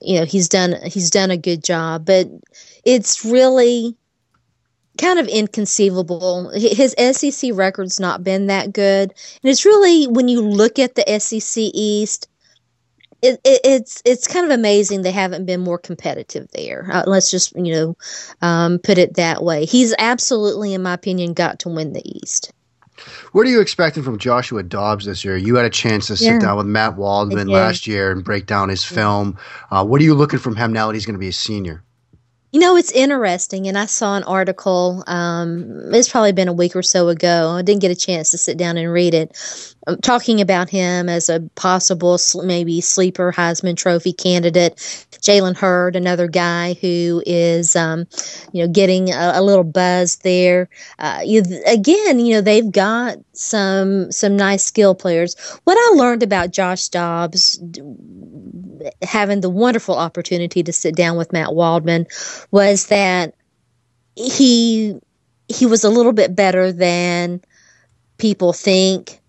you 0.00 0.18
know 0.18 0.24
he's 0.24 0.48
done 0.48 0.74
he's 0.84 1.10
done 1.10 1.30
a 1.30 1.36
good 1.36 1.62
job, 1.62 2.04
but 2.04 2.28
it's 2.84 3.24
really 3.24 3.96
kind 4.98 5.18
of 5.18 5.26
inconceivable. 5.28 6.50
His 6.50 6.94
SEC 7.12 7.52
record's 7.54 7.98
not 7.98 8.22
been 8.22 8.46
that 8.46 8.72
good, 8.72 9.14
and 9.42 9.50
it's 9.50 9.64
really 9.64 10.06
when 10.06 10.28
you 10.28 10.42
look 10.42 10.78
at 10.78 10.94
the 10.94 11.18
SEC 11.18 11.62
East, 11.72 12.28
it, 13.22 13.40
it, 13.44 13.60
it's 13.64 14.02
it's 14.04 14.28
kind 14.28 14.44
of 14.44 14.52
amazing 14.52 15.02
they 15.02 15.10
haven't 15.10 15.46
been 15.46 15.60
more 15.60 15.78
competitive 15.78 16.48
there. 16.52 16.88
Uh, 16.92 17.04
let's 17.06 17.30
just 17.30 17.54
you 17.56 17.72
know 17.72 17.96
um, 18.42 18.78
put 18.78 18.98
it 18.98 19.14
that 19.14 19.42
way. 19.42 19.64
He's 19.64 19.94
absolutely, 19.98 20.74
in 20.74 20.82
my 20.82 20.94
opinion, 20.94 21.32
got 21.32 21.58
to 21.60 21.68
win 21.68 21.92
the 21.92 22.02
East. 22.04 22.52
What 23.32 23.46
are 23.46 23.50
you 23.50 23.60
expecting 23.60 24.02
from 24.02 24.18
Joshua 24.18 24.62
Dobbs 24.62 25.04
this 25.04 25.24
year? 25.24 25.36
You 25.36 25.54
had 25.54 25.64
a 25.64 25.70
chance 25.70 26.08
to 26.08 26.16
sit 26.16 26.32
yeah. 26.32 26.38
down 26.40 26.56
with 26.56 26.66
Matt 26.66 26.96
Waldman 26.96 27.46
last 27.46 27.86
year 27.86 28.10
and 28.10 28.24
break 28.24 28.46
down 28.46 28.68
his 28.68 28.84
film. 28.84 29.38
Uh, 29.70 29.84
what 29.84 30.00
are 30.00 30.04
you 30.04 30.14
looking 30.14 30.40
from 30.40 30.56
him 30.56 30.72
now 30.72 30.88
that 30.88 30.94
he's 30.94 31.06
going 31.06 31.14
to 31.14 31.20
be 31.20 31.28
a 31.28 31.32
senior? 31.32 31.84
You 32.50 32.60
know, 32.60 32.76
it's 32.76 32.92
interesting, 32.92 33.68
and 33.68 33.76
I 33.76 33.84
saw 33.84 34.16
an 34.16 34.22
article. 34.22 35.04
Um, 35.06 35.92
it's 35.92 36.08
probably 36.08 36.32
been 36.32 36.48
a 36.48 36.52
week 36.54 36.74
or 36.74 36.82
so 36.82 37.08
ago. 37.08 37.50
I 37.50 37.60
didn't 37.60 37.82
get 37.82 37.90
a 37.90 37.94
chance 37.94 38.30
to 38.30 38.38
sit 38.38 38.56
down 38.56 38.78
and 38.78 38.90
read 38.90 39.12
it, 39.12 39.36
um, 39.86 39.98
talking 39.98 40.40
about 40.40 40.70
him 40.70 41.10
as 41.10 41.28
a 41.28 41.40
possible 41.56 42.18
maybe 42.42 42.80
sleeper 42.80 43.32
Heisman 43.32 43.76
Trophy 43.76 44.14
candidate. 44.14 44.76
Jalen 45.20 45.56
Hurd, 45.58 45.94
another 45.94 46.26
guy 46.26 46.74
who 46.80 47.22
is, 47.26 47.76
um, 47.76 48.06
you 48.52 48.64
know, 48.64 48.72
getting 48.72 49.10
a, 49.10 49.32
a 49.34 49.42
little 49.42 49.64
buzz 49.64 50.16
there. 50.16 50.70
Uh, 50.98 51.20
you, 51.22 51.42
again, 51.66 52.18
you 52.18 52.34
know, 52.34 52.40
they've 52.40 52.70
got 52.70 53.18
some 53.34 54.10
some 54.10 54.36
nice 54.36 54.64
skill 54.64 54.94
players. 54.94 55.36
What 55.64 55.76
I 55.76 55.96
learned 55.96 56.22
about 56.22 56.52
Josh 56.52 56.88
Dobbs 56.88 57.60
having 59.02 59.40
the 59.40 59.50
wonderful 59.50 59.96
opportunity 59.96 60.62
to 60.62 60.72
sit 60.72 60.94
down 60.96 61.16
with 61.16 61.32
Matt 61.32 61.54
Waldman 61.54 62.06
was 62.50 62.86
that 62.86 63.34
he 64.16 64.98
he 65.48 65.66
was 65.66 65.84
a 65.84 65.90
little 65.90 66.12
bit 66.12 66.36
better 66.36 66.72
than 66.72 67.40
people 68.18 68.52
think, 68.52 69.20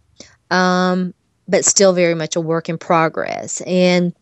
um, 0.51 1.13
but 1.47 1.63
still 1.63 1.93
very 1.93 2.15
much 2.15 2.35
a 2.35 2.41
work 2.41 2.69
in 2.69 2.77
progress. 2.77 3.61
And 3.61 4.13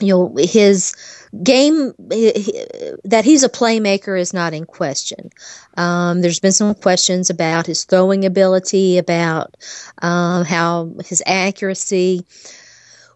you 0.00 0.08
know 0.08 0.34
his 0.38 0.94
game 1.42 1.92
that 1.98 3.22
he's 3.24 3.44
a 3.44 3.48
playmaker 3.48 4.18
is 4.18 4.32
not 4.32 4.54
in 4.54 4.64
question. 4.64 5.30
Um, 5.76 6.22
there's 6.22 6.40
been 6.40 6.52
some 6.52 6.74
questions 6.74 7.30
about 7.30 7.66
his 7.66 7.84
throwing 7.84 8.24
ability, 8.24 8.98
about 8.98 9.56
um, 10.02 10.44
how 10.44 10.92
his 11.04 11.22
accuracy 11.26 12.24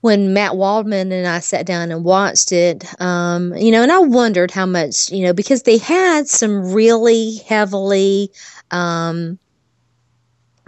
when 0.05 0.35
Matt 0.35 0.59
Waldman 0.59 1.13
and 1.13 1.27
I 1.27 1.39
sat 1.41 1.65
down 1.65 1.91
and 1.91 2.05
watched 2.05 2.53
it, 2.53 2.85
um, 3.01 3.57
you 3.57 3.71
know, 3.71 3.83
and 3.83 3.91
I 3.91 4.01
wondered 4.01 4.51
how 4.51 4.67
much, 4.67 5.11
you 5.11 5.25
know, 5.25 5.33
because 5.33 5.63
they 5.63 5.79
had 5.79 6.29
some 6.29 6.75
really 6.75 7.37
heavily, 7.37 8.31
um, 8.71 9.39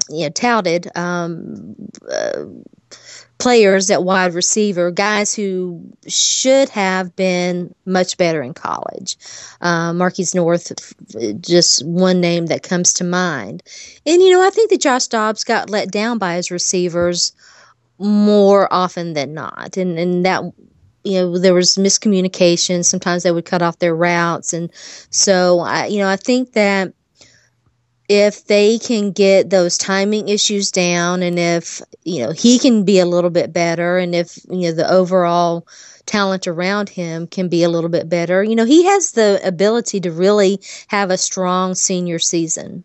you 0.08 0.24
know, 0.24 0.30
touted 0.30 0.88
um, 0.96 1.76
uh, 2.10 2.44
players 3.36 3.90
at 3.90 4.04
wide 4.04 4.32
receiver, 4.32 4.90
guys 4.90 5.34
who 5.34 5.84
should 6.08 6.70
have 6.70 7.14
been 7.14 7.74
much 7.84 8.16
better 8.16 8.40
in 8.40 8.54
college. 8.54 9.18
Uh, 9.60 9.92
North, 9.92 10.72
just 11.42 11.84
one 11.84 12.22
name 12.22 12.46
that 12.46 12.62
comes 12.62 12.94
to 12.94 13.04
mind. 13.04 13.62
And, 14.06 14.22
you 14.22 14.30
know, 14.30 14.40
I 14.40 14.48
think 14.48 14.70
that 14.70 14.80
Josh 14.80 15.08
Dobbs 15.08 15.44
got 15.44 15.68
let 15.68 15.90
down 15.90 16.16
by 16.16 16.36
his 16.36 16.50
receivers 16.50 17.32
more 17.98 18.72
often 18.72 19.14
than 19.14 19.34
not. 19.34 19.76
And, 19.76 19.98
and 19.98 20.24
that, 20.26 20.42
you 21.04 21.20
know, 21.20 21.38
there 21.38 21.54
was 21.54 21.76
miscommunication. 21.76 22.84
Sometimes 22.84 23.22
they 23.22 23.32
would 23.32 23.44
cut 23.44 23.62
off 23.62 23.78
their 23.78 23.94
routes. 23.94 24.52
And 24.52 24.70
so, 25.10 25.60
I, 25.60 25.86
you 25.86 25.98
know, 25.98 26.08
I 26.08 26.16
think 26.16 26.52
that 26.52 26.92
if 28.08 28.44
they 28.46 28.78
can 28.78 29.10
get 29.10 29.50
those 29.50 29.78
timing 29.78 30.28
issues 30.28 30.70
down 30.70 31.22
and 31.22 31.38
if, 31.38 31.80
you 32.04 32.24
know, 32.24 32.32
he 32.32 32.58
can 32.58 32.84
be 32.84 33.00
a 33.00 33.06
little 33.06 33.30
bit 33.30 33.52
better 33.52 33.98
and 33.98 34.14
if, 34.14 34.38
you 34.48 34.68
know, 34.68 34.72
the 34.72 34.88
overall 34.88 35.66
talent 36.06 36.46
around 36.46 36.88
him 36.88 37.26
can 37.26 37.48
be 37.48 37.64
a 37.64 37.68
little 37.68 37.90
bit 37.90 38.08
better, 38.08 38.42
you 38.42 38.54
know, 38.54 38.64
he 38.64 38.84
has 38.84 39.12
the 39.12 39.40
ability 39.44 40.00
to 40.00 40.12
really 40.12 40.60
have 40.86 41.10
a 41.10 41.18
strong 41.18 41.74
senior 41.74 42.20
season. 42.20 42.84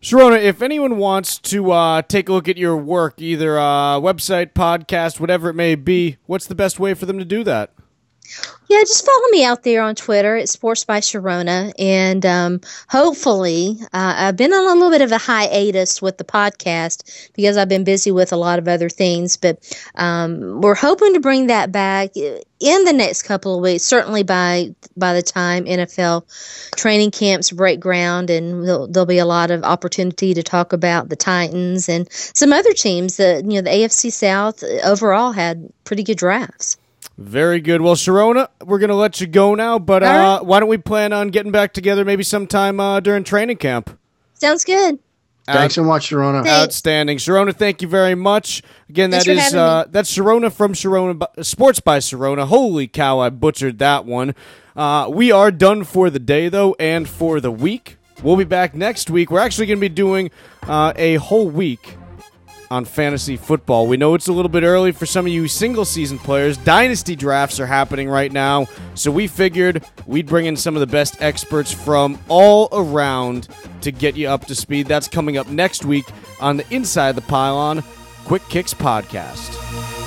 Sharona, 0.00 0.40
if 0.40 0.62
anyone 0.62 0.96
wants 0.96 1.38
to 1.38 1.72
uh, 1.72 2.02
take 2.02 2.28
a 2.28 2.32
look 2.32 2.48
at 2.48 2.56
your 2.56 2.76
work, 2.76 3.20
either 3.20 3.58
uh, 3.58 3.98
website, 3.98 4.52
podcast, 4.52 5.18
whatever 5.18 5.48
it 5.50 5.54
may 5.54 5.74
be, 5.74 6.18
what's 6.26 6.46
the 6.46 6.54
best 6.54 6.78
way 6.78 6.94
for 6.94 7.04
them 7.04 7.18
to 7.18 7.24
do 7.24 7.42
that? 7.42 7.72
Yeah, 8.68 8.80
just 8.80 9.06
follow 9.06 9.28
me 9.30 9.44
out 9.44 9.62
there 9.62 9.82
on 9.82 9.94
Twitter. 9.94 10.36
It's 10.36 10.52
Sports 10.52 10.84
by 10.84 11.00
Sharona, 11.00 11.72
And 11.78 12.26
um, 12.26 12.60
hopefully, 12.88 13.78
uh, 13.94 14.14
I've 14.18 14.36
been 14.36 14.52
on 14.52 14.64
a 14.64 14.74
little 14.74 14.90
bit 14.90 15.00
of 15.00 15.10
a 15.10 15.16
hiatus 15.16 16.02
with 16.02 16.18
the 16.18 16.24
podcast 16.24 17.30
because 17.34 17.56
I've 17.56 17.70
been 17.70 17.84
busy 17.84 18.10
with 18.10 18.30
a 18.30 18.36
lot 18.36 18.58
of 18.58 18.68
other 18.68 18.90
things. 18.90 19.38
But 19.38 19.74
um, 19.94 20.60
we're 20.60 20.74
hoping 20.74 21.14
to 21.14 21.20
bring 21.20 21.46
that 21.46 21.72
back 21.72 22.10
in 22.14 22.84
the 22.84 22.92
next 22.92 23.22
couple 23.22 23.56
of 23.56 23.62
weeks, 23.62 23.84
certainly 23.84 24.22
by 24.22 24.74
by 24.98 25.14
the 25.14 25.22
time 25.22 25.64
NFL 25.64 26.26
training 26.76 27.10
camps 27.10 27.50
break 27.50 27.80
ground, 27.80 28.28
and 28.28 28.66
there'll, 28.66 28.86
there'll, 28.86 29.06
be 29.06 29.18
a 29.18 29.24
lot 29.24 29.50
of 29.50 29.64
opportunity 29.64 30.34
to 30.34 30.42
talk 30.42 30.74
about 30.74 31.08
the 31.08 31.16
Titans 31.16 31.88
and 31.88 32.06
some 32.12 32.52
other 32.52 32.74
teams. 32.74 33.16
That 33.16 33.44
you 33.44 33.62
know, 33.62 33.62
the 33.62 33.70
AFC 33.70 34.12
South 34.12 34.62
overall 34.84 35.32
had 35.32 35.72
pretty 35.84 36.02
good 36.02 36.18
drafts. 36.18 36.76
Very 37.18 37.60
good. 37.60 37.80
Well, 37.80 37.96
Sharona, 37.96 38.48
we're 38.64 38.78
going 38.78 38.90
to 38.90 38.94
let 38.94 39.20
you 39.20 39.26
go 39.26 39.56
now, 39.56 39.80
but 39.80 40.04
uh, 40.04 40.06
right. 40.06 40.46
why 40.46 40.60
don't 40.60 40.68
we 40.68 40.78
plan 40.78 41.12
on 41.12 41.30
getting 41.30 41.50
back 41.50 41.72
together 41.72 42.04
maybe 42.04 42.22
sometime 42.22 42.78
uh, 42.78 43.00
during 43.00 43.24
training 43.24 43.56
camp? 43.56 43.98
Sounds 44.34 44.64
good. 44.64 45.00
Thanks 45.44 45.74
so 45.74 45.82
much, 45.82 46.10
Sharona. 46.10 46.46
Outstanding, 46.46 47.18
Sharona. 47.18 47.54
Thank 47.54 47.82
you 47.82 47.88
very 47.88 48.14
much. 48.14 48.62
Again, 48.88 49.10
that 49.10 49.26
is 49.26 49.54
uh, 49.54 49.86
that's 49.88 50.14
Sharona 50.14 50.52
from 50.52 50.74
Sharona 50.74 51.44
Sports 51.44 51.80
by 51.80 51.98
Sherronna. 51.98 52.46
Holy 52.46 52.86
cow, 52.86 53.18
I 53.18 53.30
butchered 53.30 53.78
that 53.78 54.04
one. 54.04 54.34
Uh, 54.76 55.08
we 55.10 55.32
are 55.32 55.50
done 55.50 55.84
for 55.84 56.10
the 56.10 56.18
day 56.18 56.48
though, 56.48 56.76
and 56.78 57.08
for 57.08 57.40
the 57.40 57.50
week. 57.50 57.96
We'll 58.22 58.36
be 58.36 58.44
back 58.44 58.74
next 58.74 59.10
week. 59.10 59.30
We're 59.30 59.40
actually 59.40 59.66
going 59.66 59.78
to 59.78 59.80
be 59.80 59.88
doing 59.88 60.30
uh, 60.64 60.92
a 60.96 61.14
whole 61.16 61.48
week 61.48 61.96
on 62.70 62.84
fantasy 62.84 63.36
football. 63.36 63.86
We 63.86 63.96
know 63.96 64.14
it's 64.14 64.28
a 64.28 64.32
little 64.32 64.48
bit 64.48 64.62
early 64.62 64.92
for 64.92 65.06
some 65.06 65.26
of 65.26 65.32
you 65.32 65.48
single 65.48 65.84
season 65.84 66.18
players. 66.18 66.56
Dynasty 66.58 67.16
drafts 67.16 67.58
are 67.60 67.66
happening 67.66 68.08
right 68.08 68.30
now, 68.30 68.66
so 68.94 69.10
we 69.10 69.26
figured 69.26 69.84
we'd 70.06 70.26
bring 70.26 70.46
in 70.46 70.56
some 70.56 70.76
of 70.76 70.80
the 70.80 70.86
best 70.86 71.20
experts 71.20 71.72
from 71.72 72.18
all 72.28 72.68
around 72.72 73.48
to 73.82 73.92
get 73.92 74.16
you 74.16 74.28
up 74.28 74.46
to 74.46 74.54
speed. 74.54 74.86
That's 74.86 75.08
coming 75.08 75.36
up 75.36 75.48
next 75.48 75.84
week 75.84 76.06
on 76.40 76.56
the 76.56 76.74
Inside 76.74 77.14
the 77.14 77.22
Pylon 77.22 77.82
Quick 78.24 78.42
Kicks 78.48 78.74
podcast. 78.74 79.97